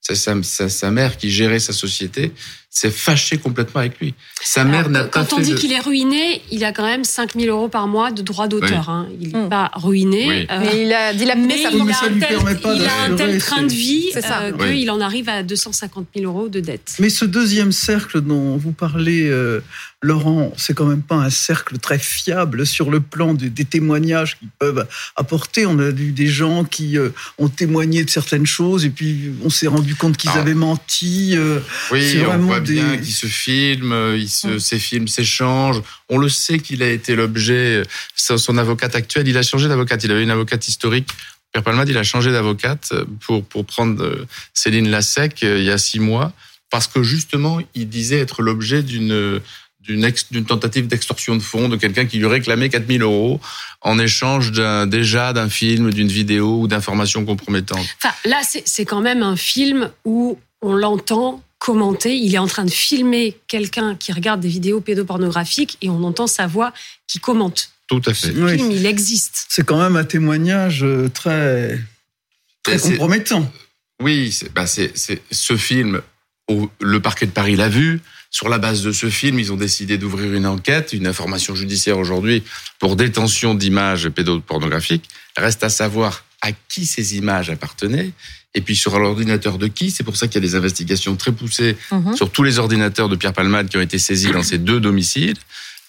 sa, 0.03 0.69
sa, 0.69 0.91
mère 0.91 1.17
qui 1.17 1.31
gérait 1.31 1.61
sa 1.61 1.73
société 1.73 2.33
s'est 2.75 2.91
fâchée 2.91 3.37
complètement 3.37 3.81
avec 3.81 4.01
lui. 4.01 4.15
Sa 4.43 4.65
mère 4.65 4.89
n'a 4.89 5.05
pas 5.05 5.25
Quand 5.25 5.37
on 5.37 5.41
dit 5.41 5.55
qu'il 5.55 5.73
est 5.73 5.81
ruiné, 5.81 6.41
il 6.51 6.65
a 6.65 6.73
quand 6.73 6.85
même 6.85 7.05
5000 7.05 7.51
euros 7.51 7.69
par 7.69 7.87
mois 7.87 8.11
de 8.11 8.23
droits 8.23 8.49
d'auteur. 8.49 8.89
Hein. 8.89 9.09
Il 9.21 9.29
n'est 9.29 9.45
hmm. 9.45 9.49
pas 9.51 9.71
ruiné. 9.75 10.47
Euh, 10.51 10.59
mais 10.59 10.83
il 10.85 10.93
a 10.93 11.13
dilapidé 11.13 11.59
sa 11.59 11.71
il, 11.71 11.81
a 11.81 11.85
un 11.85 12.19
tel, 12.19 12.39
il 12.75 12.87
a 12.87 13.03
un 13.03 13.15
tel 13.15 13.39
train 13.39 13.63
de 13.63 13.73
vie 13.73 14.11
euh, 14.17 14.53
qu'il 14.53 14.91
en 14.91 15.03
arrive 15.03 15.29
à 15.29 15.43
250 15.43 16.07
000 16.17 16.33
euros 16.33 16.49
de 16.49 16.61
dette. 16.61 16.97
Mais 16.99 17.11
ce 17.11 17.27
deuxième 17.27 17.73
cercle 17.73 18.23
dont 18.23 18.57
vous 18.57 18.73
parlez, 18.73 19.29
euh, 19.29 19.61
Laurent, 20.05 20.53
c'est 20.57 20.75
quand 20.75 20.87
même 20.87 21.03
pas 21.03 21.15
un 21.15 21.31
cercle 21.31 21.79
très 21.79 21.99
fiable 21.99 22.67
sur 22.67 22.91
le 22.91 23.01
plan 23.01 23.35
des 23.35 23.65
témoignages 23.65 24.37
qu'ils 24.37 24.49
peuvent 24.59 24.87
apporter. 25.15 25.65
On 25.65 25.79
a 25.79 25.91
vu 25.91 26.11
des 26.11 26.27
gens 26.27 26.65
qui 26.65 26.99
euh, 26.99 27.11
ont 27.39 27.49
témoigné 27.49 28.05
de 28.05 28.11
certaines 28.11 28.47
choses 28.47 28.85
et 28.85 28.91
puis 28.91 29.31
on 29.45 29.51
s'est 29.51 29.69
rendu 29.69 29.95
compte 29.95 30.17
qu'ils 30.17 30.33
ah. 30.35 30.41
avaient 30.41 30.55
menti. 30.55 31.35
Euh, 31.37 31.61
oui, 31.93 32.21
bien 32.63 32.97
qu'ils 32.97 33.13
se 33.13 33.27
filment, 33.27 34.15
ils 34.17 34.29
se, 34.29 34.59
ces 34.59 34.79
films 34.79 35.09
s'échangent. 35.09 35.83
On 36.09 36.19
le 36.19 36.29
sait 36.29 36.59
qu'il 36.59 36.83
a 36.83 36.89
été 36.89 37.15
l'objet. 37.15 37.83
Son 38.15 38.59
avocate 38.59 38.95
actuelle, 38.95 39.29
il 39.29 39.37
a 39.37 39.43
changé 39.43 39.69
d'avocate. 39.69 40.05
Il 40.05 40.11
avait 40.11 40.23
une 40.23 40.31
avocate 40.31 40.67
historique 40.67 41.09
Pierre 41.53 41.65
Palmade, 41.65 41.89
il 41.91 41.99
a 41.99 42.03
changé 42.03 42.33
d'avocate 42.33 42.95
pour, 43.21 43.45
pour 43.45 43.67
prendre 43.67 44.03
euh, 44.03 44.27
Céline 44.55 44.89
Lassec 44.89 45.43
il 45.43 45.63
y 45.63 45.71
a 45.71 45.77
six 45.77 46.01
mois, 46.01 46.33
parce 46.71 46.87
que 46.87 47.03
justement, 47.03 47.61
il 47.75 47.89
disait 47.89 48.19
être 48.19 48.43
l'objet 48.43 48.83
d'une 48.83 49.41
d'une 49.83 50.45
tentative 50.47 50.87
d'extorsion 50.87 51.35
de 51.35 51.43
fonds 51.43 51.69
de 51.69 51.77
quelqu'un 51.77 52.07
qui 52.07 52.19
lui 52.19 52.27
réclamait 52.27 52.69
4000 52.69 53.03
euros 53.03 53.41
en 53.81 53.99
échange 53.99 54.53
déjà 54.87 55.33
d'un 55.33 55.49
film, 55.49 55.93
d'une 55.93 56.07
vidéo 56.07 56.61
ou 56.61 56.69
d'informations 56.69 57.25
compromettantes. 57.25 57.85
Enfin, 58.01 58.15
là, 58.25 58.41
c'est 58.45 58.85
quand 58.85 59.01
même 59.01 59.25
un 59.25 59.35
film 59.35 59.91
où 60.05 60.39
on 60.61 60.75
l'entend 60.75 61.43
commenter. 61.63 62.17
Il 62.17 62.35
est 62.35 62.39
en 62.39 62.49
train 62.49 62.65
de 62.65 62.71
filmer 62.71 63.37
quelqu'un 63.47 63.95
qui 63.95 64.13
regarde 64.13 64.41
des 64.41 64.49
vidéos 64.49 64.81
pédopornographiques 64.81 65.79
et 65.81 65.89
on 65.89 66.03
entend 66.03 66.27
sa 66.27 66.49
voix 66.49 66.73
qui 67.07 67.21
commente. 67.21 67.71
Tout 67.87 68.03
à 68.05 68.15
fait. 68.15 68.33
Ce 68.35 68.57
film, 68.57 68.73
il 68.73 68.85
existe. 68.85 69.47
C'est 69.49 69.65
quand 69.65 69.81
même 69.81 69.95
un 69.95 70.03
témoignage 70.03 70.83
euh, 70.83 71.09
très, 71.09 71.79
très 72.65 72.79
compromettant. 72.79 73.49
Oui, 74.03 74.37
bah, 74.57 74.67
c'est 74.67 74.93
ce 75.31 75.57
film. 75.57 76.03
le 76.81 77.01
parquet 77.01 77.27
de 77.27 77.31
Paris 77.31 77.55
l'a 77.55 77.69
vu. 77.69 78.01
Sur 78.33 78.49
la 78.49 78.59
base 78.59 78.83
de 78.83 78.91
ce 78.91 79.09
film, 79.09 79.39
ils 79.39 79.53
ont 79.53 79.57
décidé 79.57 79.99
d'ouvrir 79.99 80.33
une 80.35 80.47
enquête, 80.47 80.93
une 80.95 81.07
information 81.07 81.55
judiciaire 81.55 81.99
aujourd'hui 81.99 82.43
pour 82.81 82.97
détention 82.97 83.55
d'images 83.55 84.09
pédopornographiques. 84.09 85.09
Reste 85.37 85.63
à 85.63 85.69
savoir 85.69 86.25
à 86.43 86.53
qui 86.53 86.85
ces 86.85 87.17
images 87.17 87.49
appartenaient 87.49 88.13
et 88.55 88.61
puis 88.61 88.77
sur 88.77 88.99
l'ordinateur 88.99 89.59
de 89.59 89.67
qui. 89.67 89.91
C'est 89.91 90.05
pour 90.05 90.17
ça 90.17 90.27
qu'il 90.27 90.43
y 90.43 90.45
a 90.45 90.49
des 90.49 90.55
investigations 90.55 91.17
très 91.17 91.33
poussées 91.33 91.77
mhm. 91.91 92.17
sur 92.17 92.31
tous 92.31 92.43
les 92.43 92.59
ordinateurs 92.59 93.09
de 93.09 93.17
Pierre 93.17 93.33
Palmade 93.33 93.69
qui 93.69 93.79
ont 93.79 93.83
été 93.83 93.99
saisis 93.99 94.31
dans 94.31 94.43
ces 94.43 94.59
deux 94.59 94.81
domiciles 94.81 95.39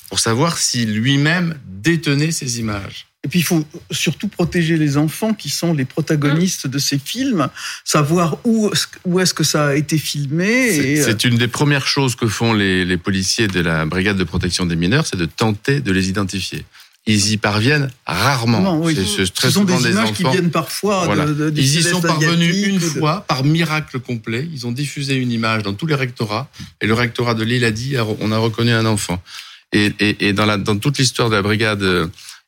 pour 0.10 0.20
savoir 0.20 0.58
si 0.58 0.86
lui-même 0.86 1.58
détenait 1.66 2.32
ces 2.32 2.60
images. 2.60 3.08
Et 3.26 3.30
puis 3.30 3.40
il 3.40 3.44
faut 3.44 3.64
surtout 3.90 4.28
protéger 4.28 4.76
les 4.76 4.98
enfants 4.98 5.34
qui 5.34 5.50
sont 5.50 5.74
les 5.74 5.86
protagonistes 5.86 6.68
de 6.68 6.78
ces 6.78 7.00
films, 7.00 7.48
savoir 7.86 8.38
où, 8.44 8.70
où 9.06 9.20
est-ce 9.22 9.34
que 9.34 9.46
ça 9.46 9.68
a 9.68 9.76
été 9.76 9.98
filmé. 9.98 10.74
C'est 10.74 11.26
euh, 11.26 11.30
une 11.30 11.38
des 11.38 11.48
premières 11.48 11.88
choses 11.88 12.16
que 12.16 12.28
font 12.28 12.52
les, 12.52 12.84
les 12.84 12.98
policiers 12.98 13.48
de 13.48 13.62
la 13.62 13.86
brigade 13.86 14.18
de 14.18 14.26
protection 14.26 14.66
des 14.66 14.76
mineurs, 14.76 15.08
c'est 15.08 15.16
de 15.16 15.26
tenter 15.26 15.80
de 15.80 15.92
les 15.94 16.10
identifier 16.10 16.66
ils 17.06 17.32
y 17.34 17.38
parviennent 17.38 17.90
rarement. 18.06 18.82
Ce 18.94 19.50
sont 19.50 19.66
des, 19.66 19.90
images 19.90 20.14
qui 20.14 20.24
viennent 20.24 20.52
parfois 20.52 21.08
de, 21.26 21.52
Ils 21.56 21.80
y 21.80 21.84
sont 21.84 22.02
parvenus 22.02 22.68
une 22.68 22.80
fois, 22.80 23.26
par 23.28 23.44
miracle 23.44 24.00
complet. 24.00 24.48
Ils 24.54 24.66
ont 24.66 24.72
diffusé 24.72 25.16
une 25.16 25.32
image 25.32 25.64
dans 25.64 25.74
tous 25.74 25.86
les 25.86 25.96
rectorats, 25.96 26.50
et 26.82 26.88
le 26.88 26.94
rectorat 26.94 27.34
de 27.34 27.44
Lille 27.44 27.66
a 27.66 27.72
dit 27.72 27.96
on 28.20 28.32
a 28.32 28.38
reconnu 28.38 28.72
un 28.72 28.86
enfant. 28.86 29.22
Et, 29.74 29.92
et, 30.00 30.28
et 30.28 30.34
dans, 30.34 30.46
la, 30.46 30.58
dans 30.58 30.78
toute 30.78 30.98
l'histoire 31.00 31.30
de 31.30 31.36
la 31.36 31.42
brigade 31.42 31.80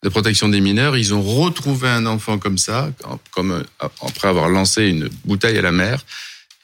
de 0.06 0.10
protection 0.10 0.48
des 0.48 0.62
mineurs, 0.62 0.96
ils 0.96 1.14
ont 1.14 1.22
retrouvé 1.22 1.90
un 1.90 2.06
enfant 2.06 2.38
comme 2.38 2.60
ça, 2.60 2.92
comme 3.32 3.64
après 3.80 4.28
avoir 4.28 4.50
lancé 4.50 4.86
une 4.86 5.10
bouteille 5.26 5.58
à 5.58 5.62
la 5.64 5.72
mer. 5.72 6.06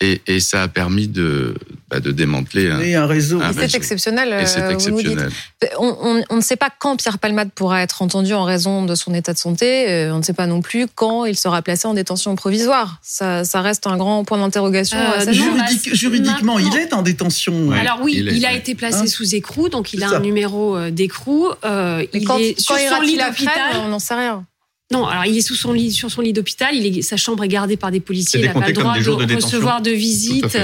Et, 0.01 0.22
et, 0.25 0.39
ça 0.39 0.63
a 0.63 0.67
permis 0.67 1.08
de, 1.08 1.53
bah, 1.89 2.00
de 2.00 2.12
démanteler 2.12 2.70
un, 2.70 3.03
un 3.03 3.05
réseau. 3.05 3.39
c'est 3.53 3.75
exceptionnel. 3.75 4.36
Et 4.41 4.48
c'est 4.48 4.62
euh, 4.62 4.72
exceptionnel. 4.72 5.29
On, 5.77 5.96
on, 6.01 6.24
on, 6.29 6.36
ne 6.38 6.41
sait 6.41 6.55
pas 6.55 6.70
quand 6.77 6.98
Pierre 6.98 7.20
Palmade 7.20 7.51
pourra 7.53 7.84
être 7.84 8.01
entendu 8.01 8.34
en 8.34 8.43
raison 8.43 8.84
de 8.84 8.96
son 8.96 9.13
état 9.13 9.34
de 9.34 9.38
santé. 9.38 9.89
Euh, 9.89 10.13
on 10.13 10.17
ne 10.17 10.24
sait 10.24 10.34
pas 10.34 10.48
non 10.48 10.62
plus 10.62 10.88
quand 10.88 11.25
il 11.25 11.38
sera 11.38 11.62
placé 11.62 11.88
en 11.88 11.93
détention 11.93 12.36
provisoire. 12.36 13.00
Ça, 13.03 13.43
ça 13.43 13.62
reste 13.62 13.86
un 13.86 13.96
grand 13.98 14.24
point 14.24 14.39
d'interrogation. 14.39 14.98
Euh, 14.98 15.31
juridiquement, 15.31 16.58
il 16.58 16.75
est 16.75 16.93
en 16.93 17.03
détention. 17.03 17.72
Alors 17.72 18.00
oui, 18.01 18.25
il, 18.31 18.46
a 18.46 18.53
été 18.53 18.74
placé 18.74 19.01
hein 19.01 19.08
sous 19.08 19.36
écrou, 19.36 19.70
donc 19.70 19.93
il 19.93 20.03
a 20.03 20.10
un 20.10 20.20
numéro 20.20 20.89
d'écrou. 20.89 21.50
Euh, 21.63 22.03
il 22.13 22.25
quand, 22.25 22.39
est 22.39 22.60
sur 22.60 22.75
son 22.75 23.01
lit 23.01 23.17
d'hôpital. 23.17 23.77
On 23.86 23.89
n'en 23.89 24.00
sait 24.00 24.15
rien. 24.15 24.46
Non, 24.91 25.07
alors 25.07 25.25
il 25.25 25.38
est 25.38 25.41
sous 25.41 25.55
son 25.55 25.71
lit, 25.71 25.91
sur 25.91 26.12
son 26.12 26.21
lit 26.21 26.33
d'hôpital. 26.33 26.75
Il 26.75 27.03
sa 27.03 27.17
chambre 27.17 27.43
est 27.43 27.48
gardée 27.48 27.77
par 27.77 27.91
des 27.91 28.00
policiers. 28.00 28.41
Il 28.41 28.45
n'a 28.45 28.53
pas 28.53 28.67
le 28.67 28.74
droit 28.74 28.98
de, 28.98 29.36
recevoir 29.36 29.81
de 29.81 29.91
visites. 29.91 30.57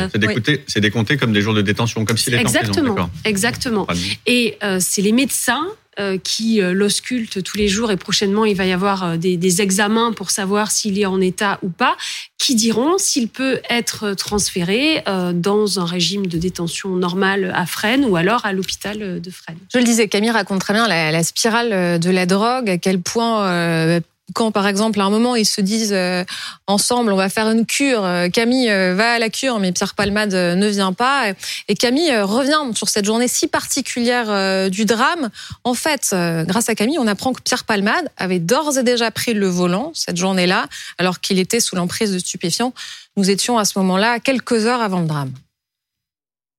C'est 0.68 0.82
décompté, 0.82 1.18
comme 1.18 1.32
des 1.32 1.42
jours 1.42 1.54
de 1.54 1.62
détention, 1.62 2.06
comme 2.06 2.18
s'il 2.18 2.34
était 2.34 2.42
exactement, 2.42 2.92
en 2.92 2.96
prison. 2.96 3.10
Exactement. 3.26 3.88
Et 4.26 4.58
euh, 4.64 4.78
c'est 4.82 5.02
les 5.02 5.12
médecins 5.12 5.68
euh, 6.00 6.18
qui 6.18 6.62
euh, 6.62 6.74
l'auscultent 6.74 7.42
tous 7.42 7.58
les 7.58 7.68
jours 7.68 7.92
et 7.92 7.98
prochainement 7.98 8.46
il 8.46 8.56
va 8.56 8.66
y 8.66 8.72
avoir 8.72 9.18
des, 9.18 9.36
des 9.36 9.62
examens 9.62 10.14
pour 10.14 10.30
savoir 10.30 10.70
s'il 10.70 11.00
est 11.00 11.06
en 11.06 11.20
état 11.22 11.58
ou 11.64 11.70
pas, 11.70 11.96
qui 12.38 12.56
diront 12.56 12.98
s'il 12.98 13.30
peut 13.30 13.60
être 13.70 14.14
transféré 14.14 15.04
dans 15.34 15.80
un 15.80 15.86
régime 15.86 16.28
de 16.28 16.38
détention 16.38 16.90
normal 16.96 17.52
à 17.56 17.66
Fresnes 17.66 18.06
ou 18.06 18.16
alors 18.16 18.46
à 18.46 18.54
l'hôpital 18.54 19.22
de 19.22 19.32
Fresnes. 19.32 19.58
Je 19.74 19.80
le 19.80 19.84
disais, 19.84 20.08
Camille 20.08 20.32
raconte 20.32 20.60
très 20.60 20.74
bien 20.74 20.88
la, 20.88 21.12
la 21.12 21.24
spirale 21.24 22.00
de 22.00 22.10
la 22.10 22.26
drogue, 22.26 22.70
à 22.70 22.78
quel 22.78 23.02
point 23.02 24.02
quand 24.34 24.52
par 24.52 24.68
exemple 24.68 25.00
à 25.00 25.06
un 25.06 25.10
moment 25.10 25.36
ils 25.36 25.46
se 25.46 25.62
disent 25.62 25.94
euh, 25.94 26.24
ensemble 26.68 27.12
on 27.14 27.16
va 27.16 27.30
faire 27.30 27.50
une 27.50 27.66
cure, 27.66 28.04
euh, 28.04 28.30
Camille 28.30 28.70
euh, 28.70 28.94
va 28.96 29.14
à 29.14 29.20
la 29.20 29.30
cure 29.30 29.60
mais 29.60 29.72
Pierre 29.72 29.94
Palmade 29.94 30.34
ne 30.34 30.68
vient 30.68 30.94
pas 30.94 31.34
et 31.68 31.76
Camille 31.76 32.16
revient 32.22 32.60
sur 32.76 32.90
cette 32.90 33.06
journée 33.06 33.28
si 33.28 33.48
particulière 33.48 34.70
du 34.70 34.86
drame. 34.86 35.30
En 35.64 35.74
fait, 35.74 36.16
grâce 36.46 36.70
à 36.70 36.76
Camille, 36.76 37.00
on 37.00 37.08
apprend 37.08 37.34
que 37.34 37.42
Pierre 37.42 37.64
Palmade 37.64 38.10
avait 38.18 38.40
d'ores 38.40 38.78
et 38.78 38.84
déjà 38.84 39.12
pris 39.12 39.34
le 39.34 39.48
volant 39.48 39.92
cette 39.94 40.18
journée-là 40.18 40.68
alors 40.98 41.20
qu'il 41.20 41.40
était 41.40 41.60
sous 41.60 41.76
l'emprise 41.76 42.12
de 42.12 42.20
stupéfiants. 42.20 42.74
Nous 43.16 43.30
étions 43.30 43.58
à 43.58 43.66
ce 43.66 43.80
moment-là 43.80 44.20
quelques 44.20 44.66
heures 44.66 44.82
avant 44.82 45.00
le 45.00 45.08
drame. 45.08 45.32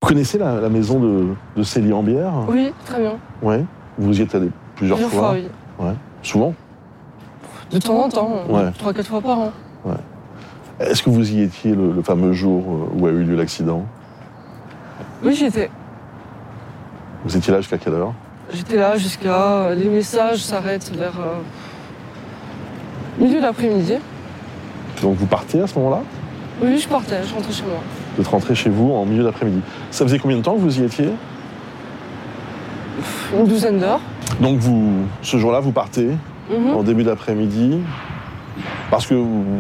Vous 0.02 0.08
connaissez 0.08 0.38
la, 0.38 0.68
maison 0.68 1.00
de, 1.00 1.34
de 1.56 1.62
Célie 1.62 1.92
Ambière? 1.92 2.32
Oui, 2.48 2.72
très 2.86 3.00
bien. 3.00 3.18
Ouais. 3.42 3.64
Vous 3.98 4.18
y 4.18 4.22
êtes 4.22 4.34
allé 4.34 4.48
plusieurs, 4.76 4.98
plusieurs 4.98 5.12
fois, 5.12 5.32
oui. 5.32 5.48
Ouais. 5.78 5.94
Souvent? 6.22 6.54
De 7.70 7.78
temps 7.78 8.04
en 8.04 8.08
temps, 8.08 8.44
trois, 8.78 8.92
quatre 8.92 9.08
fois 9.08 9.20
par 9.20 9.38
an. 9.38 9.52
Est-ce 10.80 11.02
que 11.02 11.10
vous 11.10 11.32
y 11.32 11.42
étiez 11.42 11.74
le, 11.74 12.02
fameux 12.02 12.32
jour 12.32 12.62
où 12.96 13.06
a 13.06 13.10
eu 13.10 13.24
lieu 13.24 13.36
l'accident? 13.36 13.84
Oui, 15.24 15.34
j'y 15.34 15.46
étais. 15.46 15.70
Vous 17.24 17.36
étiez 17.36 17.52
là 17.52 17.60
jusqu'à 17.60 17.78
quelle 17.78 17.94
heure? 17.94 18.14
J'étais 18.52 18.76
là 18.76 18.96
jusqu'à. 18.96 19.74
Les 19.74 19.88
messages 19.88 20.42
s'arrêtent 20.42 20.92
vers. 20.96 21.18
Euh, 21.18 21.40
milieu 23.18 23.40
d'après-midi. 23.40 23.94
Donc 25.02 25.16
vous 25.16 25.26
partez 25.26 25.60
à 25.60 25.66
ce 25.66 25.76
moment-là? 25.78 26.02
Oui, 26.62 26.78
je 26.78 26.88
partais, 26.88 27.22
je 27.24 27.34
rentrais 27.34 27.52
chez 27.52 27.64
moi. 27.64 27.78
Vous 28.14 28.22
êtes 28.22 28.28
rentré 28.28 28.54
chez 28.54 28.70
vous 28.70 28.92
en 28.92 29.04
milieu 29.04 29.24
d'après-midi. 29.24 29.60
Ça 29.90 30.04
faisait 30.04 30.18
combien 30.18 30.38
de 30.38 30.42
temps 30.42 30.54
que 30.54 30.60
vous 30.60 30.80
y 30.80 30.84
étiez? 30.84 31.10
Une 33.36 33.46
douzaine 33.46 33.78
d'heures. 33.78 34.00
Donc 34.40 34.58
vous, 34.58 35.04
ce 35.22 35.36
jour-là, 35.36 35.60
vous 35.60 35.72
partez 35.72 36.10
Mhm. 36.50 36.76
en 36.76 36.82
début 36.82 37.02
d'après-midi 37.04 37.78
parce 38.90 39.06
que 39.06 39.14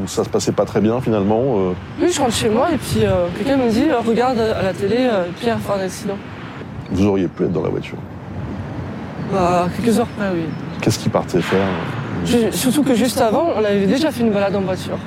ça 0.06 0.24
se 0.24 0.28
passait 0.28 0.52
pas 0.52 0.64
très 0.64 0.80
bien 0.80 1.00
finalement. 1.00 1.42
Euh. 1.42 1.72
Oui, 2.00 2.10
je 2.10 2.20
rentre 2.20 2.34
chez 2.34 2.48
moi 2.48 2.68
et 2.72 2.78
puis 2.78 3.04
euh, 3.04 3.26
quelqu'un 3.36 3.56
me 3.56 3.70
dit 3.70 3.84
euh, 3.90 4.00
regarde 4.06 4.38
à 4.38 4.62
la 4.62 4.72
télé, 4.72 5.08
Pierre 5.38 5.58
fait 5.58 5.72
un 5.72 5.84
accident. 5.84 6.16
Vous 6.90 7.06
auriez 7.06 7.28
pu 7.28 7.44
être 7.44 7.52
dans 7.52 7.62
la 7.62 7.68
voiture 7.68 7.98
Bah, 9.32 9.68
quelques 9.76 9.98
heures 9.98 10.06
près, 10.06 10.30
oui. 10.32 10.44
Qu'est-ce 10.80 10.98
qu'il 10.98 11.12
partait 11.12 11.42
faire? 11.42 11.66
Surtout 12.52 12.82
que 12.82 12.94
juste 12.94 13.20
avant, 13.20 13.50
on 13.56 13.64
avait 13.64 13.86
déjà 13.86 14.10
fait 14.10 14.22
une 14.22 14.32
balade 14.32 14.56
en 14.56 14.62
voiture. 14.62 14.98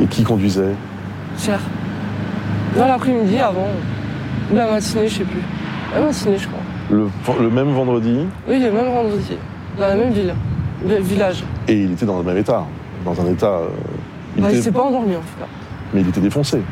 Et 0.00 0.06
qui 0.06 0.22
conduisait? 0.22 0.74
Cher. 1.38 1.58
Dans 2.76 2.86
l'après-midi 2.86 3.38
avant, 3.38 3.66
ou 4.52 4.56
la 4.56 4.70
matinée, 4.70 5.08
je 5.08 5.14
sais 5.16 5.24
plus. 5.24 5.42
La 5.94 6.00
matinée, 6.00 6.38
je 6.38 6.46
crois. 6.46 6.60
Le, 6.90 7.08
le 7.42 7.50
même 7.50 7.72
vendredi? 7.72 8.20
Oui, 8.48 8.60
le 8.60 8.70
même 8.70 8.86
vendredi 8.86 9.36
dans 9.78 9.88
la 9.88 9.94
même 9.94 10.12
ville, 10.12 10.34
le 10.86 10.96
village. 10.96 11.44
Et 11.66 11.74
il 11.74 11.92
était 11.92 12.06
dans 12.06 12.18
le 12.18 12.24
même 12.24 12.36
état, 12.36 12.66
dans 13.04 13.20
un 13.20 13.26
état. 13.26 13.46
Euh, 13.46 13.68
il 14.36 14.42
bah, 14.42 14.54
s'est 14.54 14.72
pas 14.72 14.82
endormi 14.82 15.16
en 15.16 15.20
tout 15.20 15.38
cas. 15.38 15.46
Mais 15.92 16.00
il 16.02 16.08
était 16.08 16.20
défoncé. 16.20 16.62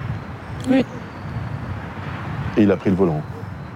Oui. 0.69 0.85
Et 2.57 2.63
il 2.63 2.71
a 2.71 2.77
pris 2.77 2.91
le 2.91 2.97
volant. 2.97 3.21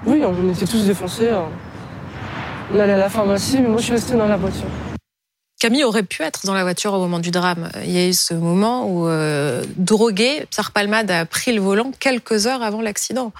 Oui, 0.07 0.23
on 0.25 0.53
était 0.53 0.67
tous 0.67 0.85
défoncés. 0.87 1.31
Hein. 1.31 1.45
On 2.75 2.79
allait 2.79 2.93
à 2.93 2.99
la 2.99 3.09
pharmacie, 3.09 3.59
mais 3.61 3.69
moi 3.69 3.79
je 3.79 3.85
suis 3.85 3.93
resté 3.93 4.17
dans 4.17 4.27
la 4.27 4.37
voiture. 4.37 4.69
Camille 5.61 5.85
aurait 5.85 6.05
pu 6.05 6.23
être 6.23 6.47
dans 6.47 6.55
la 6.55 6.63
voiture 6.63 6.95
au 6.95 6.99
moment 6.99 7.19
du 7.19 7.31
drame. 7.31 7.69
Il 7.85 7.91
y 7.91 7.99
a 7.99 8.09
eu 8.09 8.15
ce 8.15 8.33
moment 8.33 8.87
où, 8.87 9.07
euh, 9.07 9.63
drogué, 9.77 10.47
Pierre 10.51 10.71
Palmade 10.71 11.11
a 11.11 11.27
pris 11.27 11.53
le 11.53 11.61
volant 11.61 11.93
quelques 12.01 12.47
heures 12.47 12.63
avant 12.63 12.81
l'accident. 12.81 13.33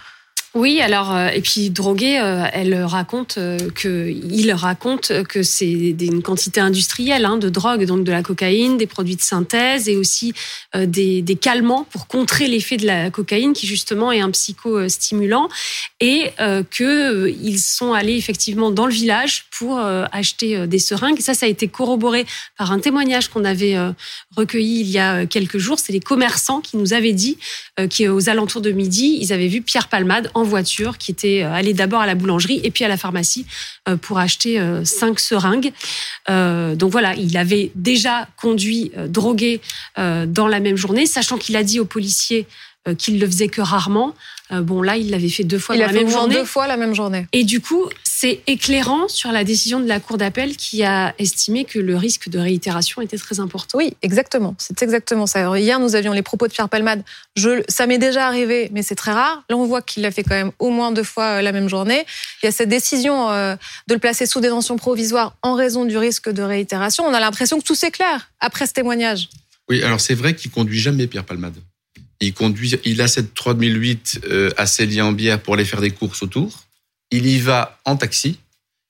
Oui, 0.55 0.81
alors 0.81 1.15
euh, 1.15 1.29
et 1.29 1.43
puis 1.43 1.71
droguée, 1.71 2.19
euh, 2.19 2.45
elle 2.53 2.75
raconte 2.83 3.39
euh, 3.39 3.71
que 3.73 4.11
il 4.11 4.53
raconte 4.53 5.23
que 5.29 5.45
c'est 5.45 5.95
une 6.01 6.23
quantité 6.23 6.59
industrielle 6.59 7.25
hein, 7.25 7.37
de 7.37 7.49
drogue, 7.49 7.85
donc 7.85 8.03
de 8.03 8.11
la 8.11 8.25
cocaïne, 8.25 8.77
des 8.77 8.89
produits 8.89 9.15
de 9.15 9.23
synthèse 9.23 9.89
et 9.89 9.97
aussi 9.97 10.33
des, 10.75 11.23
des, 11.23 11.37
calmants 11.37 11.87
pour 11.91 12.09
contrer 12.09 12.49
l'effet 12.49 12.77
de 12.77 12.87
la 12.87 13.11
cocaïne 13.11 13.53
qui 13.53 13.69
justement 13.69 14.11
est 14.11 14.21
un 14.21 14.31
psychostimulant 14.31 15.49
et 16.01 16.31
que 16.71 17.29
ils 17.29 17.59
sont 17.59 17.93
allés 17.93 18.17
effectivement 18.17 18.71
dans 18.71 18.87
le 18.87 18.93
village 18.93 19.47
pour 19.57 19.79
acheter 19.79 20.67
des 20.67 20.79
seringues. 20.79 21.21
Ça, 21.21 21.35
ça 21.35 21.47
a 21.47 21.49
été 21.49 21.69
corroboré 21.69 22.27
par 22.59 22.73
un 22.73 22.79
témoignage 22.79 23.29
qu'on 23.29 23.45
avait 23.45 23.77
recueilli 24.37 24.81
il 24.81 24.89
y 24.89 24.99
a 24.99 25.27
quelques 25.27 25.59
jours. 25.59 25.79
C'est 25.79 25.93
les 25.93 26.01
commerçants 26.01 26.61
qui 26.61 26.77
nous 26.77 26.93
avaient 26.93 27.13
dit 27.13 27.39
qu'aux 27.77 28.29
alentours 28.29 28.61
de 28.61 28.73
midi, 28.73 29.19
ils 29.21 29.33
avaient 29.33 29.49
vu 29.49 29.63
Pierre 29.63 29.89
Palmade 29.89 30.31
en 30.41 30.45
voiture, 30.45 30.99
qui 30.99 31.11
était 31.11 31.43
euh, 31.43 31.53
allé 31.53 31.75
d'abord 31.75 32.01
à 32.01 32.07
la 32.07 32.15
boulangerie 32.15 32.61
et 32.65 32.71
puis 32.71 32.85
à 32.85 32.89
la 32.89 32.97
pharmacie 32.97 33.47
euh, 33.89 33.97
pour 33.97 34.19
acheter 34.19 34.59
euh, 34.59 34.85
cinq 34.85 35.21
seringues. 35.21 35.73
donc 36.29 36.91
voilà, 36.91 37.15
il 37.15 37.37
avait 37.37 37.71
déjà 37.75 38.29
conduit 38.37 38.93
drogué 39.09 39.61
dans 39.97 40.49
la 40.49 40.61
même 40.61 40.77
journée, 40.77 41.07
sachant 41.07 41.39
qu'il 41.39 41.57
a 41.57 41.63
dit 41.63 41.81
aux 41.81 41.85
policiers 41.85 42.47
qu'il 42.97 43.19
le 43.19 43.27
faisait 43.27 43.49
que 43.49 43.61
rarement. 43.61 44.15
Bon, 44.51 44.83
là, 44.83 44.97
il 44.97 45.11
l'avait 45.11 45.29
fait 45.29 45.45
deux 45.45 45.59
fois 45.59 45.77
il 45.77 45.81
dans 45.81 45.87
la 45.87 45.93
même 45.93 46.09
journée. 46.09 46.35
deux 46.35 46.45
fois 46.45 46.67
la 46.67 46.77
même 46.77 46.95
journée. 46.95 47.27
Et 47.33 47.45
du 47.45 47.61
coup, 47.61 47.89
c'est 48.21 48.43
éclairant 48.47 49.09
sur 49.09 49.33
la 49.33 49.45
décision 49.45 49.81
de 49.81 49.89
la 49.89 49.99
Cour 49.99 50.19
d'appel 50.19 50.55
qui 50.55 50.83
a 50.83 51.15
estimé 51.19 51.65
que 51.65 51.79
le 51.79 51.97
risque 51.97 52.29
de 52.29 52.39
réitération 52.39 53.01
était 53.01 53.17
très 53.17 53.41
important. 53.41 53.79
Oui, 53.79 53.95
exactement. 54.03 54.55
C'est 54.59 54.83
exactement 54.83 55.27
ça. 55.27 55.41
Alors, 55.41 55.57
hier, 55.57 55.81
nous 55.81 55.95
avions 55.95 56.13
les 56.13 56.21
propos 56.21 56.47
de 56.47 56.53
Pierre 56.53 56.69
Palmade. 56.69 57.03
Je, 57.35 57.63
ça 57.69 57.87
m'est 57.87 57.97
déjà 57.97 58.27
arrivé, 58.27 58.69
mais 58.73 58.83
c'est 58.83 58.95
très 58.95 59.13
rare. 59.13 59.43
Là, 59.49 59.57
on 59.57 59.65
voit 59.65 59.81
qu'il 59.81 60.03
l'a 60.03 60.11
fait 60.11 60.23
quand 60.23 60.35
même 60.35 60.53
au 60.59 60.69
moins 60.69 60.93
deux 60.93 61.03
fois 61.03 61.39
euh, 61.39 61.41
la 61.41 61.51
même 61.53 61.71
journée. 61.71 62.05
Il 62.43 62.47
y 62.47 62.49
a 62.51 62.53
cette 62.53 62.69
décision 62.69 63.31
euh, 63.31 63.57
de 63.89 63.95
le 63.95 64.01
placer 64.01 64.27
sous 64.27 64.43
détention 64.43 64.77
provisoire 64.77 65.35
en 65.41 65.55
raison 65.55 65.87
du 65.87 65.97
risque 65.97 66.29
de 66.29 66.43
réitération. 66.43 67.07
On 67.07 67.15
a 67.15 67.21
l'impression 67.21 67.59
que 67.59 67.65
tout 67.65 67.75
s'éclaire 67.75 68.31
après 68.39 68.67
ce 68.67 68.75
témoignage. 68.75 69.31
Oui, 69.71 69.83
alors 69.83 70.03
c'est 70.03 70.15
vrai 70.15 70.37
qu'il 70.37 70.51
conduit 70.51 70.79
jamais 70.79 71.07
Pierre 71.07 71.25
Palmade. 71.25 71.57
Il 72.21 72.35
conduit, 72.35 72.75
il 72.85 73.01
a 73.01 73.09
cette 73.09 73.33
3008 73.33 74.21
euh, 74.25 74.51
à 74.59 74.67
Célie-en-Bière 74.67 75.41
pour 75.41 75.55
aller 75.55 75.65
faire 75.65 75.81
des 75.81 75.91
courses 75.91 76.23
autour. 76.23 76.67
Il 77.11 77.27
y 77.27 77.39
va 77.41 77.79
en 77.85 77.97
taxi. 77.97 78.39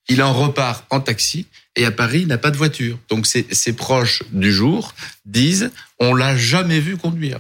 Il 0.09 0.23
en 0.23 0.33
repart 0.33 0.85
en 0.91 1.01
taxi. 1.01 1.47
Et 1.77 1.85
à 1.85 1.91
Paris, 1.93 2.21
il 2.23 2.27
n'a 2.27 2.39
pas 2.39 2.51
de 2.51 2.57
voiture. 2.57 2.99
Donc 3.09 3.27
ses, 3.27 3.47
ses 3.53 3.73
proches 3.73 4.23
du 4.33 4.53
jour 4.53 4.95
disent, 5.25 5.71
on 5.99 6.15
l'a 6.15 6.37
jamais 6.37 6.81
vu 6.81 6.97
conduire. 6.97 7.39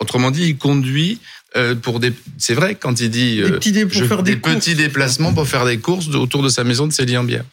Autrement 0.00 0.30
dit, 0.30 0.44
il 0.44 0.56
conduit 0.58 1.18
euh, 1.56 1.74
pour 1.74 1.98
des. 2.00 2.12
C'est 2.38 2.54
vrai 2.54 2.74
quand 2.74 3.00
il 3.00 3.10
dit 3.10 3.36
Des 3.36 3.42
euh, 3.42 3.50
petits 3.58 3.72
dés 3.72 3.86
pour 3.86 3.94
je- 3.98 4.04
faire 4.04 4.22
des, 4.22 4.34
des 4.34 4.40
petits 4.40 4.74
déplacements 4.74 5.32
pour 5.34 5.48
faire 5.48 5.64
des 5.64 5.78
courses 5.78 6.08
autour 6.08 6.42
de 6.42 6.48
sa 6.48 6.62
maison 6.64 6.86
de 6.86 6.92
Célie-en-Bière. 6.92 7.44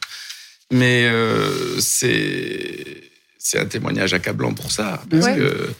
Mais 0.72 1.06
euh, 1.06 1.80
c'est 1.80 3.02
c'est 3.38 3.58
un 3.58 3.64
témoignage 3.66 4.12
accablant 4.14 4.52
pour 4.54 4.70
ça 4.70 5.02
parce 5.10 5.24
Ouais. 5.26 5.36
que 5.36 5.70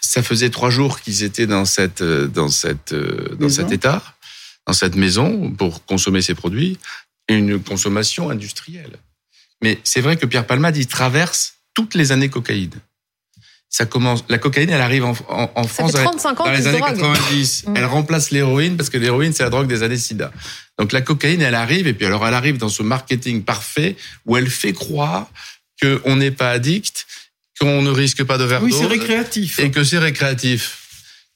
ça 0.00 0.22
faisait 0.22 0.50
trois 0.50 0.70
jours 0.70 1.00
qu'ils 1.00 1.22
étaient 1.24 1.46
dans 1.48 1.64
cette 1.64 2.02
dans 2.02 2.48
cette 2.48 2.92
euh, 2.92 3.34
dans 3.38 3.46
Maison. 3.46 3.62
cet 3.62 3.72
état, 3.72 4.02
dans 4.66 4.72
cette 4.72 4.96
maison 4.96 5.50
pour 5.50 5.84
consommer 5.84 6.22
ces 6.22 6.34
produits, 6.34 6.78
une 7.28 7.60
consommation 7.62 8.30
industrielle. 8.30 8.96
Mais 9.62 9.78
c'est 9.84 10.00
vrai 10.00 10.16
que 10.16 10.26
Pierre 10.26 10.46
Palmade 10.46 10.76
il 10.76 10.86
traverse 10.86 11.54
toutes 11.74 11.94
les 11.94 12.12
années 12.12 12.28
cocaïne. 12.28 12.74
Ça 13.68 13.84
commence, 13.84 14.24
la 14.28 14.38
cocaïne, 14.38 14.70
elle 14.70 14.80
arrive 14.80 15.04
en, 15.04 15.14
en, 15.28 15.50
en 15.54 15.64
France 15.64 15.92
dans- 15.92 16.02
35 16.04 16.40
ans 16.40 16.44
dans 16.44 16.50
les 16.52 16.66
années 16.66 16.78
drogue. 16.78 16.96
90. 16.96 17.64
Mm. 17.66 17.76
Elle 17.76 17.84
remplace 17.84 18.30
l'héroïne 18.30 18.76
parce 18.76 18.90
que 18.90 18.96
l'héroïne, 18.96 19.32
c'est 19.32 19.42
la 19.42 19.50
drogue 19.50 19.66
des 19.66 19.82
années 19.82 19.96
sida. 19.98 20.32
Donc 20.78 20.92
la 20.92 21.00
cocaïne, 21.00 21.42
elle 21.42 21.54
arrive 21.54 21.86
et 21.86 21.92
puis 21.94 22.06
alors 22.06 22.26
elle 22.26 22.34
arrive 22.34 22.58
dans 22.58 22.68
ce 22.68 22.82
marketing 22.82 23.42
parfait 23.42 23.96
où 24.24 24.36
elle 24.36 24.48
fait 24.50 24.72
croire 24.72 25.28
qu'on 25.82 26.16
n'est 26.16 26.30
pas 26.30 26.50
addict, 26.52 27.06
qu'on 27.60 27.82
ne 27.82 27.90
risque 27.90 28.22
pas 28.24 28.38
de 28.38 28.44
Oui, 28.44 28.52
overdose 28.54 28.78
c'est 28.78 28.86
récréatif. 28.86 29.58
et 29.58 29.70
que 29.70 29.82
c'est 29.84 29.98
récréatif. 29.98 30.85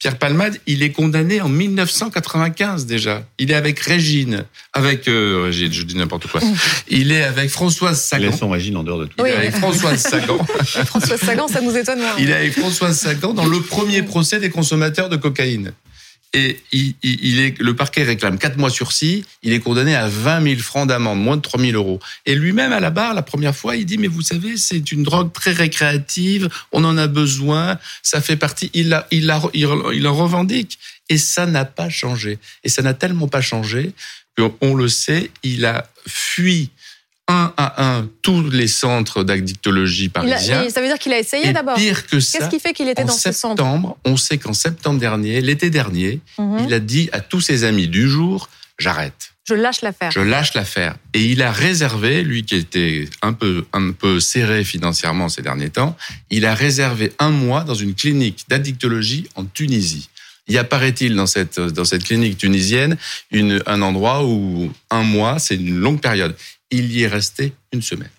Pierre 0.01 0.17
Palmade, 0.17 0.57
il 0.67 0.83
est 0.83 0.93
condamné 0.93 1.43
en 1.43 1.51
1995 1.51 2.87
déjà. 2.87 3.23
Il 3.39 3.51
est 3.51 3.55
avec 3.55 3.79
Régine, 3.81 4.45
avec 4.73 5.07
euh, 5.09 5.43
Régine, 5.45 5.71
je 5.71 5.83
dis 5.83 5.95
n'importe 5.95 6.27
quoi. 6.27 6.41
Il 6.89 7.13
est 7.13 7.23
avec 7.23 7.51
Françoise 7.51 8.01
Sagan. 8.03 8.31
Laissons 8.31 8.49
Régine 8.49 8.79
en 8.79 8.83
dehors 8.83 8.99
de 9.01 9.05
tout. 9.05 9.13
Il 9.19 9.25
Oui. 9.25 9.29
est 9.29 9.37
avec 9.37 9.57
Françoise 9.57 10.01
Sagan. 10.01 10.39
François 10.87 11.19
Sagan, 11.19 11.49
ça 11.49 11.61
nous 11.61 11.77
étonne 11.77 11.99
moins. 12.01 12.15
Il 12.19 12.31
est 12.31 12.35
avec 12.35 12.59
Françoise 12.59 12.99
Sagan 12.99 13.35
dans 13.35 13.45
le 13.45 13.61
premier 13.61 14.03
procès 14.03 14.41
des 14.41 14.49
consommateurs 14.49 15.11
de 15.11 15.17
cocaïne. 15.17 15.73
Et 16.33 16.61
il, 16.71 17.41
est, 17.41 17.59
le 17.59 17.75
parquet 17.75 18.05
réclame 18.05 18.39
4 18.39 18.57
mois 18.57 18.71
sursis. 18.71 19.25
Il 19.43 19.53
est 19.53 19.59
condamné 19.59 19.97
à 19.97 20.07
20 20.09 20.43
000 20.43 20.61
francs 20.61 20.89
d'amende, 20.89 21.19
moins 21.19 21.37
de 21.37 21.43
3 21.43 21.61
000 21.61 21.73
euros. 21.73 21.99
Et 22.25 22.37
lui-même, 22.37 22.73
à 22.73 22.79
la 22.79 22.91
barre, 22.91 23.15
la 23.15 23.23
première 23.23 23.57
fois, 23.57 23.75
il 23.77 23.85
dit, 23.85 23.99
mais 23.99 24.07
vous 24.07 24.23
savez, 24.23 24.57
c'est 24.57 24.93
une 24.93 25.03
drogue 25.03 25.33
très 25.33 25.51
récréative. 25.51 26.49
On 26.71 26.85
en 26.85 26.97
a 26.97 27.09
besoin. 27.09 27.79
Ça 28.03 28.21
fait 28.21 28.37
partie. 28.37 28.71
Il, 28.75 28.91
la, 28.91 29.09
il, 29.11 29.33
il 29.55 30.07
en 30.07 30.15
revendique. 30.15 30.79
Et 31.09 31.19
ça 31.19 31.47
n'a 31.47 31.65
pas 31.65 31.89
changé. 31.89 32.39
Et 32.63 32.69
ça 32.69 32.83
n'a 32.83 32.95
tellement 32.95 33.27
pas 33.27 33.41
changé 33.41 33.93
qu'on 34.41 34.75
le 34.75 34.89
sait, 34.89 35.31
il 35.43 35.65
a 35.65 35.91
fui 36.07 36.71
un 37.31 37.53
à 37.57 37.97
un 37.97 38.09
tous 38.23 38.51
les 38.51 38.67
centres 38.69 39.23
d'addictologie 39.25 40.09
parisiens. 40.09 40.69
ça 40.71 40.81
veut 40.81 40.87
dire 40.89 40.99
qu'il 40.99 41.13
a 41.13 41.19
essayé 41.19 41.53
d'abord. 41.53 41.77
pire 41.77 42.07
que 42.07 42.21
ça, 42.21 42.39
Qu'est-ce 42.39 42.51
qui 42.51 42.61
fait 42.61 42.73
qu'il 42.73 42.89
était 42.89 43.03
en 43.03 43.07
dans 43.07 43.13
ce 43.13 43.33
centre 43.33 43.63
septembre, 43.63 43.97
on 44.05 44.17
sait 44.17 44.39
qu'en 44.39 44.53
septembre 44.53 44.99
dernier, 45.01 45.41
l'été 45.41 45.71
dernier, 45.71 46.21
Mhm. 46.39 46.59
il 46.67 46.75
a 46.75 46.81
dit 46.81 47.09
à 47.13 47.21
tous 47.21 47.41
ses 47.41 47.65
amis 47.65 47.89
du 47.89 48.09
jour, 48.09 48.49
j'arrête, 48.79 49.33
Je 49.49 49.55
lâche 49.55 49.83
l'affaire. 49.83 50.11
je 50.11 50.21
lâche 50.21 50.55
l'affaire. 50.55 50.97
Et 51.15 51.23
il 51.25 51.43
a 51.43 51.53
réservé, 51.53 52.23
lui 52.23 52.45
qui 52.45 52.57
était 52.57 53.09
un 53.23 53.33
peu, 53.33 53.65
un 53.73 53.93
peu 53.93 54.21
serré 54.21 54.65
financièrement 54.65 55.29
ces 55.29 55.43
derniers 55.43 55.71
temps, 55.71 55.97
il 56.31 56.45
a 56.47 56.55
réservé 56.55 57.13
un 57.19 57.31
mois 57.31 57.63
dans 57.65 57.75
une 57.75 57.95
clinique 57.95 58.45
d'addictologie 58.49 59.29
en 59.37 59.45
Tunisie. 59.45 60.09
Il 60.49 60.55
y 60.55 60.59
a, 60.59 60.65
paraît-il, 60.65 61.15
dans 61.15 61.27
cette, 61.27 61.61
dans 61.61 61.85
cette 61.85 62.03
clinique 62.05 62.37
tunisienne, 62.39 62.97
une, 63.31 63.63
un 63.67 63.83
endroit 63.83 64.25
où 64.25 64.73
un 64.91 65.03
mois, 65.05 65.39
c'est 65.39 65.55
une 65.55 65.77
longue 65.79 66.01
période? 66.01 66.35
Il 66.71 66.93
y 66.93 67.03
est 67.03 67.09
resté 67.09 67.53
une 67.73 67.83
semaine. 67.83 68.11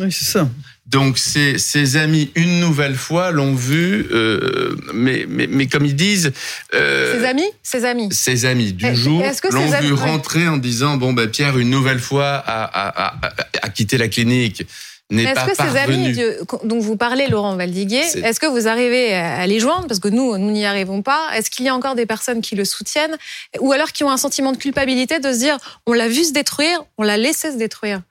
Oui, 0.00 0.12
c'est 0.12 0.26
ça. 0.26 0.48
Donc 0.86 1.18
ses, 1.18 1.58
ses 1.58 1.96
amis 1.96 2.30
une 2.36 2.60
nouvelle 2.60 2.94
fois 2.94 3.32
l'ont 3.32 3.54
vu, 3.54 4.06
euh, 4.12 4.76
mais, 4.94 5.26
mais 5.28 5.48
mais 5.48 5.66
comme 5.66 5.84
ils 5.84 5.96
disent, 5.96 6.32
euh, 6.72 7.18
Ses 7.18 7.24
amis? 7.26 7.50
Ses 7.64 7.84
amis. 7.84 8.08
ses 8.12 8.44
amis 8.44 8.72
du 8.72 8.94
jour 8.94 9.22
est-ce 9.24 9.42
que 9.42 9.52
l'ont 9.52 9.66
ses 9.68 9.74
amis- 9.74 9.88
vu 9.88 9.92
rentrer 9.94 10.46
en 10.46 10.56
disant 10.56 10.96
bon 10.96 11.12
ben 11.12 11.28
Pierre 11.28 11.58
une 11.58 11.68
nouvelle 11.70 11.98
fois 11.98 12.36
a, 12.36 12.62
a, 12.64 12.88
a, 12.88 13.26
a- 13.26 13.34
a 13.62 13.68
quitté 13.70 13.98
la 13.98 14.06
clinique 14.08 14.62
n'est 15.10 15.24
Est-ce 15.24 15.34
pas 15.34 15.46
que 15.46 15.56
ces 15.56 15.76
amis 15.78 16.18
dont 16.64 16.80
vous 16.80 16.96
parlez, 16.96 17.28
Laurent 17.28 17.56
Valdiguier, 17.56 18.02
est-ce 18.02 18.40
que 18.40 18.46
vous 18.46 18.68
arrivez 18.68 19.14
à 19.14 19.38
à 19.38 19.46
les 19.46 19.60
joindre? 19.60 19.86
Parce 19.86 20.00
que 20.00 20.08
nous, 20.08 20.36
nous 20.36 20.50
n'y 20.50 20.66
arrivons 20.66 21.02
pas. 21.02 21.30
Est-ce 21.34 21.50
qu'il 21.50 21.64
y 21.64 21.68
a 21.68 21.74
encore 21.74 21.94
des 21.94 22.06
personnes 22.06 22.40
qui 22.40 22.56
le 22.56 22.64
soutiennent? 22.64 23.16
Ou 23.60 23.72
alors 23.72 23.92
qui 23.92 24.04
ont 24.04 24.10
un 24.10 24.16
sentiment 24.16 24.52
de 24.52 24.58
culpabilité 24.58 25.20
de 25.20 25.32
se 25.32 25.38
dire 25.38 25.56
on 25.86 25.92
l'a 25.92 26.08
vu 26.08 26.24
se 26.24 26.32
détruire, 26.32 26.82
on 26.98 27.04
l'a 27.04 27.16
laissé 27.16 27.52
se 27.52 27.56
détruire? 27.56 28.02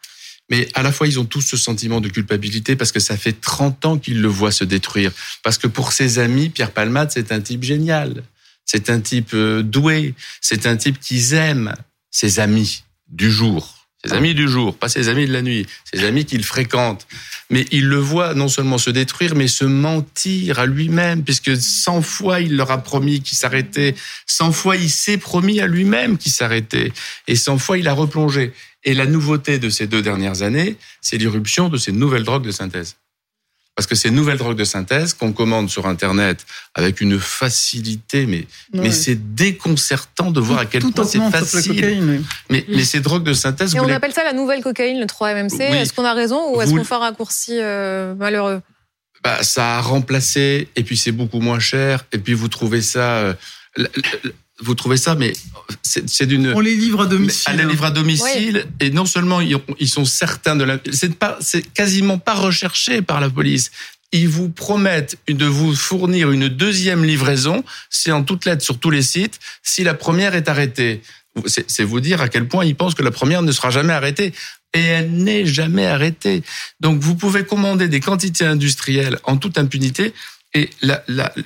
Mais 0.49 0.67
à 0.73 0.81
la 0.81 0.91
fois, 0.91 1.07
ils 1.07 1.19
ont 1.19 1.25
tous 1.25 1.41
ce 1.41 1.57
sentiment 1.57 1.99
de 1.99 2.07
culpabilité 2.07 2.75
parce 2.75 2.91
que 2.91 2.99
ça 2.99 3.17
fait 3.17 3.33
30 3.33 3.85
ans 3.85 3.97
qu'ils 3.97 4.21
le 4.21 4.29
voient 4.29 4.51
se 4.51 4.63
détruire. 4.63 5.11
Parce 5.43 5.57
que 5.57 5.67
pour 5.67 5.91
ses 5.91 6.19
amis, 6.19 6.49
Pierre 6.49 6.71
Palmade, 6.71 7.11
c'est 7.11 7.31
un 7.31 7.41
type 7.41 7.63
génial. 7.63 8.23
C'est 8.65 8.89
un 8.89 9.01
type 9.01 9.33
euh, 9.33 9.61
doué. 9.61 10.13
C'est 10.39 10.65
un 10.65 10.77
type 10.77 10.99
qu'ils 10.99 11.33
aiment. 11.33 11.73
Ses 12.11 12.39
amis 12.39 12.83
du 13.09 13.29
jour. 13.29 13.76
Ses 14.07 14.13
amis 14.13 14.33
du 14.33 14.47
jour, 14.47 14.75
pas 14.75 14.89
ses 14.89 15.09
amis 15.09 15.27
de 15.27 15.33
la 15.33 15.41
nuit. 15.41 15.65
Ses 15.91 16.05
amis 16.05 16.25
qu'il 16.25 16.43
fréquente. 16.43 17.07
Mais 17.49 17.65
il 17.71 17.87
le 17.87 17.97
voit 17.97 18.33
non 18.33 18.47
seulement 18.47 18.77
se 18.77 18.89
détruire, 18.89 19.35
mais 19.35 19.47
se 19.47 19.65
mentir 19.65 20.59
à 20.59 20.65
lui-même, 20.65 21.23
puisque 21.23 21.55
100 21.55 22.01
fois 22.01 22.39
il 22.41 22.55
leur 22.55 22.71
a 22.71 22.77
promis 22.77 23.21
qu'il 23.21 23.37
s'arrêtait. 23.37 23.95
100 24.25 24.51
fois 24.51 24.75
il 24.75 24.89
s'est 24.89 25.17
promis 25.17 25.59
à 25.59 25.67
lui-même 25.67 26.17
qu'il 26.17 26.31
s'arrêtait. 26.31 26.91
Et 27.27 27.35
100 27.35 27.57
fois 27.57 27.77
il 27.77 27.87
a 27.87 27.93
replongé. 27.93 28.53
Et 28.83 28.93
la 28.93 29.05
nouveauté 29.05 29.59
de 29.59 29.69
ces 29.69 29.87
deux 29.87 30.01
dernières 30.01 30.41
années, 30.41 30.77
c'est 31.01 31.17
l'irruption 31.17 31.67
de 31.69 31.77
ces 31.77 31.91
nouvelles 31.91 32.23
drogues 32.23 32.45
de 32.45 32.51
synthèse. 32.51 32.95
Parce 33.77 33.85
que 33.85 33.93
ces 33.93 34.09
nouvelles 34.09 34.39
drogues 34.39 34.57
de 34.57 34.63
synthèse 34.63 35.13
qu'on 35.13 35.31
commande 35.33 35.69
sur 35.69 35.85
Internet 35.85 36.45
avec 36.73 36.99
une 36.99 37.19
facilité, 37.19 38.25
mais, 38.25 38.39
Ouais. 38.73 38.81
mais 38.81 38.91
c'est 38.91 39.35
déconcertant 39.35 40.31
de 40.31 40.39
voir 40.39 40.57
à 40.59 40.65
quel 40.65 40.81
Tout 40.81 40.91
point 40.91 41.05
c'est 41.05 41.19
facile. 41.29 41.75
cocaïne, 41.75 42.09
oui. 42.09 42.25
Mais, 42.49 42.65
mais 42.67 42.83
ces 42.83 43.01
drogues 43.01 43.23
de 43.23 43.33
synthèse, 43.33 43.75
Et 43.75 43.79
on 43.79 43.85
les- 43.85 43.93
appelle 43.93 44.13
ça 44.13 44.23
la 44.23 44.33
nouvelle 44.33 44.63
cocaïne, 44.63 44.99
le 44.99 45.05
3-MMC. 45.05 45.57
Oui. 45.71 45.77
Est-ce 45.77 45.93
qu'on 45.93 46.05
a 46.05 46.13
raison 46.13 46.55
ou 46.55 46.61
est-ce 46.61 46.71
Vous- 46.71 46.77
qu'on 46.79 46.83
fait 46.83 46.95
un 46.95 46.99
raccourci 46.99 47.51
euh, 47.53 48.15
malheureux? 48.15 48.61
Bah, 49.23 49.43
ça 49.43 49.77
a 49.77 49.81
remplacé, 49.81 50.69
et 50.75 50.83
puis 50.83 50.97
c'est 50.97 51.11
beaucoup 51.11 51.39
moins 51.39 51.59
cher, 51.59 52.03
et 52.11 52.17
puis 52.17 52.33
vous 52.33 52.47
trouvez 52.47 52.81
ça, 52.81 53.17
euh, 53.17 53.33
vous 54.59 54.75
trouvez 54.75 54.97
ça, 54.97 55.15
mais 55.15 55.33
c'est 55.83 56.09
c'est 56.09 56.25
d'une 56.25 56.53
On 56.55 56.59
les 56.59 56.75
livre 56.75 57.01
à 57.01 57.05
domicile. 57.05 57.51
à 57.51 57.55
la 57.55 57.63
livre 57.63 57.85
à 57.85 57.91
domicile 57.91 58.65
et 58.79 58.89
non 58.89 59.05
seulement 59.05 59.39
ils, 59.41 59.57
ils 59.79 59.89
sont 59.89 60.05
certains 60.05 60.55
de 60.55 60.63
la 60.63 60.79
c'est 60.91 61.15
pas 61.15 61.37
c'est 61.41 61.61
quasiment 61.73 62.17
pas 62.17 62.33
recherché 62.33 63.01
par 63.01 63.21
la 63.21 63.29
police. 63.29 63.71
Ils 64.13 64.29
vous 64.29 64.49
promettent 64.49 65.17
de 65.27 65.45
vous 65.45 65.75
fournir 65.75 66.31
une 66.31 66.47
deuxième 66.47 67.03
livraison 67.03 67.63
c'est 67.89 68.11
en 68.11 68.23
toutes 68.23 68.45
lettres 68.45 68.63
sur 68.63 68.79
tous 68.79 68.89
les 68.89 69.03
sites 69.03 69.39
si 69.63 69.83
la 69.83 69.93
première 69.93 70.33
est 70.33 70.49
arrêtée. 70.49 71.01
C'est 71.45 71.69
c'est 71.69 71.83
vous 71.83 71.99
dire 71.99 72.21
à 72.21 72.29
quel 72.29 72.47
point 72.47 72.65
ils 72.65 72.75
pensent 72.75 72.95
que 72.95 73.03
la 73.03 73.11
première 73.11 73.43
ne 73.43 73.51
sera 73.51 73.69
jamais 73.69 73.93
arrêtée. 73.93 74.33
Et 74.73 74.81
elle 74.81 75.11
n'est 75.11 75.45
jamais 75.45 75.85
arrêtée. 75.85 76.43
Donc 76.81 76.99
vous 76.99 77.15
pouvez 77.15 77.45
commander 77.45 77.87
des 77.87 77.99
quantités 78.01 78.45
industrielles 78.45 79.17
en 79.23 79.37
toute 79.37 79.57
impunité 79.57 80.13
et 80.57 80.69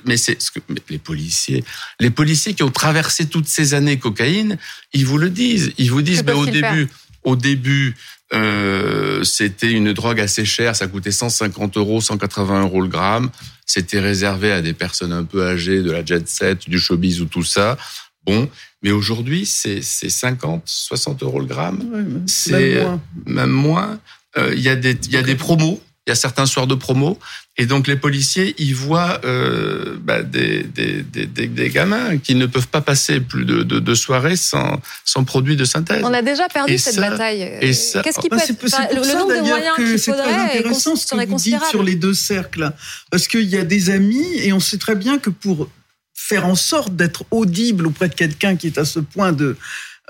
mais 0.04 0.16
c'est 0.16 0.40
ce 0.40 0.50
que 0.50 0.60
les 0.88 0.98
policiers, 0.98 1.64
les 2.00 2.10
policiers 2.10 2.54
qui 2.54 2.62
ont 2.62 2.70
traversé 2.70 3.26
toutes 3.26 3.48
ces 3.48 3.74
années 3.74 3.98
cocaïne, 3.98 4.56
ils 4.92 5.04
vous 5.06 5.18
le 5.18 5.30
disent. 5.30 5.72
Ils 5.78 5.90
vous 5.90 6.02
disent, 6.02 6.24
au 6.34 6.46
début, 6.46 6.88
au 7.24 7.36
début, 7.36 7.94
euh, 8.34 9.22
c'était 9.24 9.70
une 9.70 9.92
drogue 9.92 10.20
assez 10.20 10.44
chère, 10.44 10.74
ça 10.74 10.86
coûtait 10.86 11.10
150 11.12 11.76
euros, 11.76 12.00
180 12.00 12.62
euros 12.62 12.80
le 12.80 12.88
gramme. 12.88 13.30
C'était 13.66 14.00
réservé 14.00 14.50
à 14.52 14.62
des 14.62 14.72
personnes 14.72 15.12
un 15.12 15.24
peu 15.24 15.46
âgées, 15.46 15.82
de 15.82 15.90
la 15.90 16.04
jet 16.04 16.26
set, 16.28 16.68
du 16.68 16.78
showbiz 16.78 17.20
ou 17.20 17.26
tout 17.26 17.44
ça. 17.44 17.76
Bon, 18.24 18.48
mais 18.82 18.90
aujourd'hui, 18.90 19.44
c'est 19.46 19.82
c'est 19.82 20.08
50, 20.10 20.62
60 20.64 21.22
euros 21.22 21.40
le 21.40 21.46
gramme 21.46 22.22
C'est- 22.26 22.52
même 22.52 22.82
moins. 22.86 23.00
même 23.26 23.50
moins. 23.50 24.00
Euh, 24.38 24.54
Il 24.56 24.62
y 24.62 24.68
a 24.68 24.76
des 24.76 24.96
y 25.10 25.16
a 25.16 25.22
des 25.22 25.34
promos 25.34 25.82
il 26.06 26.10
y 26.10 26.12
a 26.12 26.16
certains 26.16 26.46
soirs 26.46 26.66
de 26.66 26.74
promo, 26.74 27.16
et 27.58 27.66
donc 27.66 27.86
les 27.86 27.96
policiers, 27.96 28.54
ils 28.56 28.74
voient 28.74 29.20
euh, 29.24 29.98
bah, 30.00 30.22
des, 30.22 30.62
des, 30.62 31.02
des, 31.02 31.26
des, 31.26 31.68
gamins 31.68 32.16
qui 32.16 32.34
ne 32.34 32.46
peuvent 32.46 32.68
pas 32.68 32.80
passer 32.80 33.20
plus 33.20 33.44
de, 33.44 33.62
de, 33.62 33.78
de 33.78 33.94
soirées 33.94 34.36
sans, 34.36 34.80
sans 35.04 35.24
produit 35.24 35.54
de 35.54 35.66
synthèse. 35.66 36.02
On 36.02 36.14
a 36.14 36.22
déjà 36.22 36.48
perdu 36.48 36.78
cette 36.78 36.96
bataille. 36.96 37.42
Et 37.60 37.74
ça, 37.74 38.00
Qu'est-ce 38.02 38.20
qui 38.20 38.30
peut 38.30 38.38
être 38.38 38.94
le 38.94 39.18
nombre 39.18 39.36
de 39.36 39.40
moyens 39.40 39.76
qu'il 39.76 39.98
faudrait 39.98 40.32
intéressant 40.32 40.96
ce 40.96 41.06
que 41.14 41.26
vous 41.26 41.36
dites 41.36 41.64
sur 41.68 41.82
les 41.82 41.94
deux 41.94 42.14
cercles, 42.14 42.72
parce 43.10 43.28
qu'il 43.28 43.44
y 43.44 43.58
a 43.58 43.64
des 43.64 43.90
amis 43.90 44.26
et 44.38 44.54
on 44.54 44.60
sait 44.60 44.78
très 44.78 44.94
bien 44.94 45.18
que 45.18 45.28
pour 45.28 45.68
faire 46.14 46.46
en 46.46 46.54
sorte 46.54 46.96
d'être 46.96 47.24
audible 47.30 47.86
auprès 47.86 48.08
de 48.08 48.14
quelqu'un 48.14 48.56
qui 48.56 48.68
est 48.68 48.78
à 48.78 48.86
ce 48.86 49.00
point 49.00 49.32
de 49.32 49.44
euh, 49.44 49.56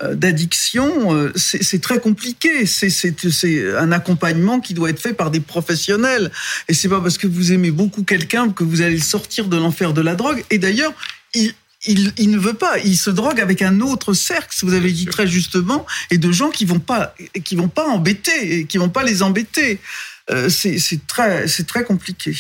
d'addiction, 0.01 1.15
euh, 1.15 1.33
c'est 1.37 1.81
très 1.81 2.01
compliqué. 2.01 2.67
C'est 2.67 3.77
un 3.77 3.93
accompagnement 3.93 4.61
qui 4.61 4.75
doit 4.75 4.91
être 4.91 5.01
fait 5.01 5.13
par 5.13 5.31
des 5.31 5.41
professionnels. 5.41 6.31
Et 6.69 6.75
c'est 6.75 6.89
pas 6.89 7.01
parce 7.01 7.19
que 7.19 7.27
vous 7.27 7.53
aimez 7.53 7.71
beaucoup 7.71 8.03
quelqu'un 8.03 8.51
que 8.51 8.65
vous 8.65 8.81
allez 8.81 8.99
sortir 8.99 9.49
de 9.49 9.57
l'enfer 9.57 9.93
de 9.93 10.01
la 10.01 10.15
drogue. 10.15 10.45
Et 10.51 10.59
d'ailleurs, 10.59 10.93
il, 11.35 11.55
il, 11.87 12.13
il, 12.17 12.31
ne 12.31 12.39
veut 12.39 12.55
pas. 12.55 12.79
Il 12.79 12.97
se 12.97 13.11
drogue 13.11 13.41
avec 13.41 13.63
un 13.63 13.81
autre 13.81 14.13
cercle, 14.13 14.57
vous 14.63 14.75
avez 14.75 14.93
dit 14.93 15.07
très 15.07 15.27
justement, 15.27 15.87
et 16.11 16.19
de 16.19 16.33
gens 16.33 16.51
qui 16.51 16.65
vont 16.65 16.81
pas, 16.81 17.15
qui 17.45 17.57
vont 17.57 17.69
pas 17.69 17.87
embêter, 17.87 18.59
et 18.59 18.67
qui 18.67 18.79
vont 18.79 18.89
pas 18.89 19.03
les 19.03 19.23
embêter. 19.23 19.81
Euh, 20.31 20.49
c'est 20.49 21.07
très, 21.07 21.49
c'est 21.49 21.67
très 21.67 21.85
compliqué. 21.85 22.37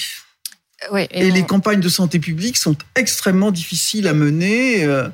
Ouais, 0.90 1.08
et, 1.10 1.30
les 1.30 1.44
campagnes 1.44 1.80
de 1.80 1.88
santé 1.88 2.18
publique 2.18 2.56
sont 2.56 2.76
extrêmement 2.96 3.50
difficiles 3.50 4.08
à 4.08 4.14
mener. 4.14 4.84
Euh, 4.84 5.08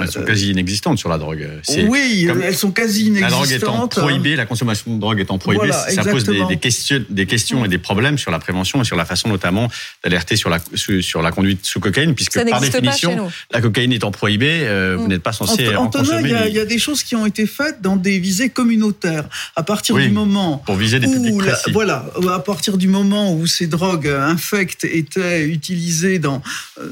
elles 0.00 0.10
sont 0.10 0.22
quasi 0.22 0.50
inexistantes 0.50 0.98
sur 0.98 1.08
la 1.08 1.18
drogue. 1.18 1.48
Oui, 1.88 2.28
elles 2.42 2.56
sont 2.56 2.70
quasi 2.70 3.06
inexistantes. 3.06 3.30
La 3.30 3.36
drogue 3.36 3.52
étant 3.52 3.88
prohibée, 3.88 4.36
la 4.36 4.46
consommation 4.46 4.94
de 4.94 5.00
drogue 5.00 5.20
étant 5.20 5.38
prohibée, 5.38 5.72
ça 5.72 6.04
pose 6.04 6.24
des, 6.24 6.44
des, 6.46 6.56
questions, 6.56 7.04
des 7.08 7.26
questions 7.26 7.64
et 7.64 7.68
des 7.68 7.78
problèmes 7.78 8.18
sur 8.18 8.30
la 8.30 8.38
prévention 8.38 8.82
et 8.82 8.84
sur 8.84 8.96
la 8.96 9.04
façon 9.04 9.28
notamment 9.28 9.68
d'alerter 10.04 10.36
sur 10.36 10.50
la, 10.50 10.58
sur 10.74 11.22
la 11.22 11.32
conduite 11.32 11.64
sous 11.64 11.80
cocaïne, 11.80 12.14
puisque 12.14 12.42
par 12.48 12.60
définition, 12.60 13.30
la 13.50 13.60
cocaïne 13.60 13.92
étant 13.92 14.10
prohibée, 14.10 14.60
euh, 14.62 14.96
vous 14.98 15.06
mm. 15.06 15.08
n'êtes 15.08 15.22
pas 15.22 15.32
censé 15.32 15.74
en, 15.74 15.88
consommer. 15.88 16.34
Il 16.48 16.54
y, 16.54 16.60
a 16.60 16.64
des 16.64 16.78
choses 16.78 17.02
qui 17.02 17.16
ont 17.16 17.26
été 17.26 17.46
faites 17.46 17.80
dans 17.80 17.96
des 17.96 18.18
visées 18.18 18.50
communautaires. 18.50 19.28
À 19.56 19.62
partir 19.62 19.96
du 19.96 20.10
moment 20.10 20.58
pour 20.66 20.76
viser 20.76 21.00
des 21.00 21.06
où 21.06 21.40
voilà, 21.72 22.06
à 22.32 22.38
partir 22.40 22.76
du 22.76 22.88
moment 22.88 23.34
où 23.34 23.46
ces 23.46 23.66
drogues 23.66 24.08
infectes 24.08 24.84
étaient 24.84 25.44
utilisées 25.44 26.18
dans 26.18 26.42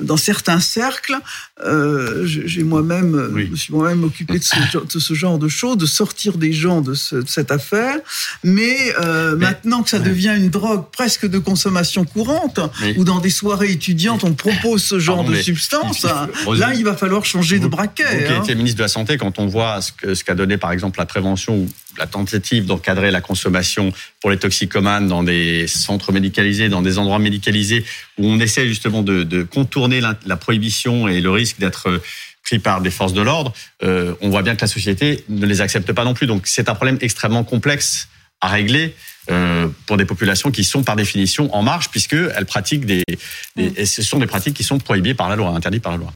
dans 0.01 0.17
certains 0.17 0.61
cercles, 0.61 1.17
euh, 1.65 2.27
j'ai 2.27 2.63
moi 2.63 2.83
même 2.87 3.15
euh, 3.15 3.57
suis 3.57 3.73
moi-même 3.73 4.05
occupé 4.05 4.35
de 4.39 4.99
ce, 4.99 5.15
genre 5.15 5.39
de 5.39 5.49
choses, 5.49 5.77
de 5.77 5.87
sortir 5.87 6.39
des 6.39 6.53
gens 6.53 6.81
de, 6.81 6.95
cette 6.95 7.51
affaire. 7.51 7.97
Mais, 8.45 8.77
euh, 9.01 9.37
maintenant 9.37 9.83
que 9.83 9.91
ça 9.91 9.99
devient 9.99 10.35
une 10.37 10.51
drogue 10.51 10.85
presque 10.91 11.27
de 11.27 11.39
consommation 11.39 12.05
courante, 12.05 12.61
ou 12.97 13.05
dans 13.05 13.21
des 13.21 13.31
soirées 13.31 13.73
étudiantes, 13.73 14.25
on 14.25 14.33
propose 14.33 14.83
ce 14.83 14.99
genre 14.99 15.25
de 15.25 15.35
substance, 15.35 16.05
là, 16.05 16.75
il 16.75 16.85
va 16.85 16.97
falloir 16.97 17.25
changer 17.25 17.59
de 17.59 17.67
braquet. 17.67 18.29
Vous 18.29 18.43
qui 18.43 18.53
hein. 18.53 18.55
ministre 18.55 18.79
de 18.79 18.83
la 18.83 18.89
Santé, 18.89 19.17
quand 19.17 19.39
on 19.39 19.47
voit 19.47 19.81
ce 19.81 20.25
qu'a 20.25 20.35
donné, 20.35 20.57
par 20.57 20.73
exemple, 20.73 20.99
la 20.99 21.07
prévention 21.07 21.57
ou 21.57 21.69
la 21.99 22.07
tentative 22.07 22.67
d'encadrer 22.67 23.11
la 23.11 23.21
consommation 23.21 23.93
pour 24.21 24.31
les 24.31 24.37
toxicomanes 24.39 25.09
dans 25.09 25.23
des 25.23 25.67
centres 25.67 26.13
médicalisés, 26.13 26.69
dans 26.69 26.83
des 26.83 26.99
endroits 26.99 27.19
médicalisés, 27.19 27.85
où 28.19 28.27
on 28.27 28.39
essaie 28.41 28.67
justement 28.69 29.03
de, 29.03 29.43
contourner 29.45 30.01
la 30.01 30.37
prohibition 30.37 31.09
et 31.09 31.21
le 31.21 31.31
risque 31.31 31.59
d'être 31.59 32.01
pris 32.47 32.59
par 32.61 32.81
des 32.81 32.91
forces 32.91 33.13
de 33.13 33.21
l'ordre, 33.21 33.53
euh, 33.83 34.15
on 34.21 34.31
voit 34.31 34.43
bien 34.43 34.55
que 34.55 34.61
la 34.63 34.69
société 34.69 35.25
ne 35.29 35.45
les 35.45 35.61
accepte 35.61 35.93
pas 35.93 36.05
non 36.05 36.15
plus. 36.15 36.27
Donc 36.27 36.47
c'est 36.47 36.69
un 36.69 36.75
problème 36.75 36.97
extrêmement 37.01 37.45
complexe 37.45 38.09
à 38.41 38.49
régler 38.49 38.95
euh, 39.31 39.67
pour 39.87 39.97
des 39.97 40.05
populations 40.05 40.51
qui 40.51 40.63
sont 40.63 40.85
par 40.85 40.95
définition 40.95 41.53
en 41.55 41.63
marge 41.63 41.91
puisque 41.91 42.15
elles 42.15 42.47
pratiquent 42.47 42.87
des, 42.87 43.03
des, 43.57 43.85
ce 43.85 44.03
sont 44.03 44.19
des 44.19 44.27
pratiques 44.27 44.55
qui 44.55 44.63
sont 44.63 44.79
prohibées 44.79 45.15
par 45.15 45.29
la 45.29 45.37
loi, 45.37 45.51
interdites 45.51 45.83
par 45.83 45.93
la 45.93 45.99
loi. 45.99 46.15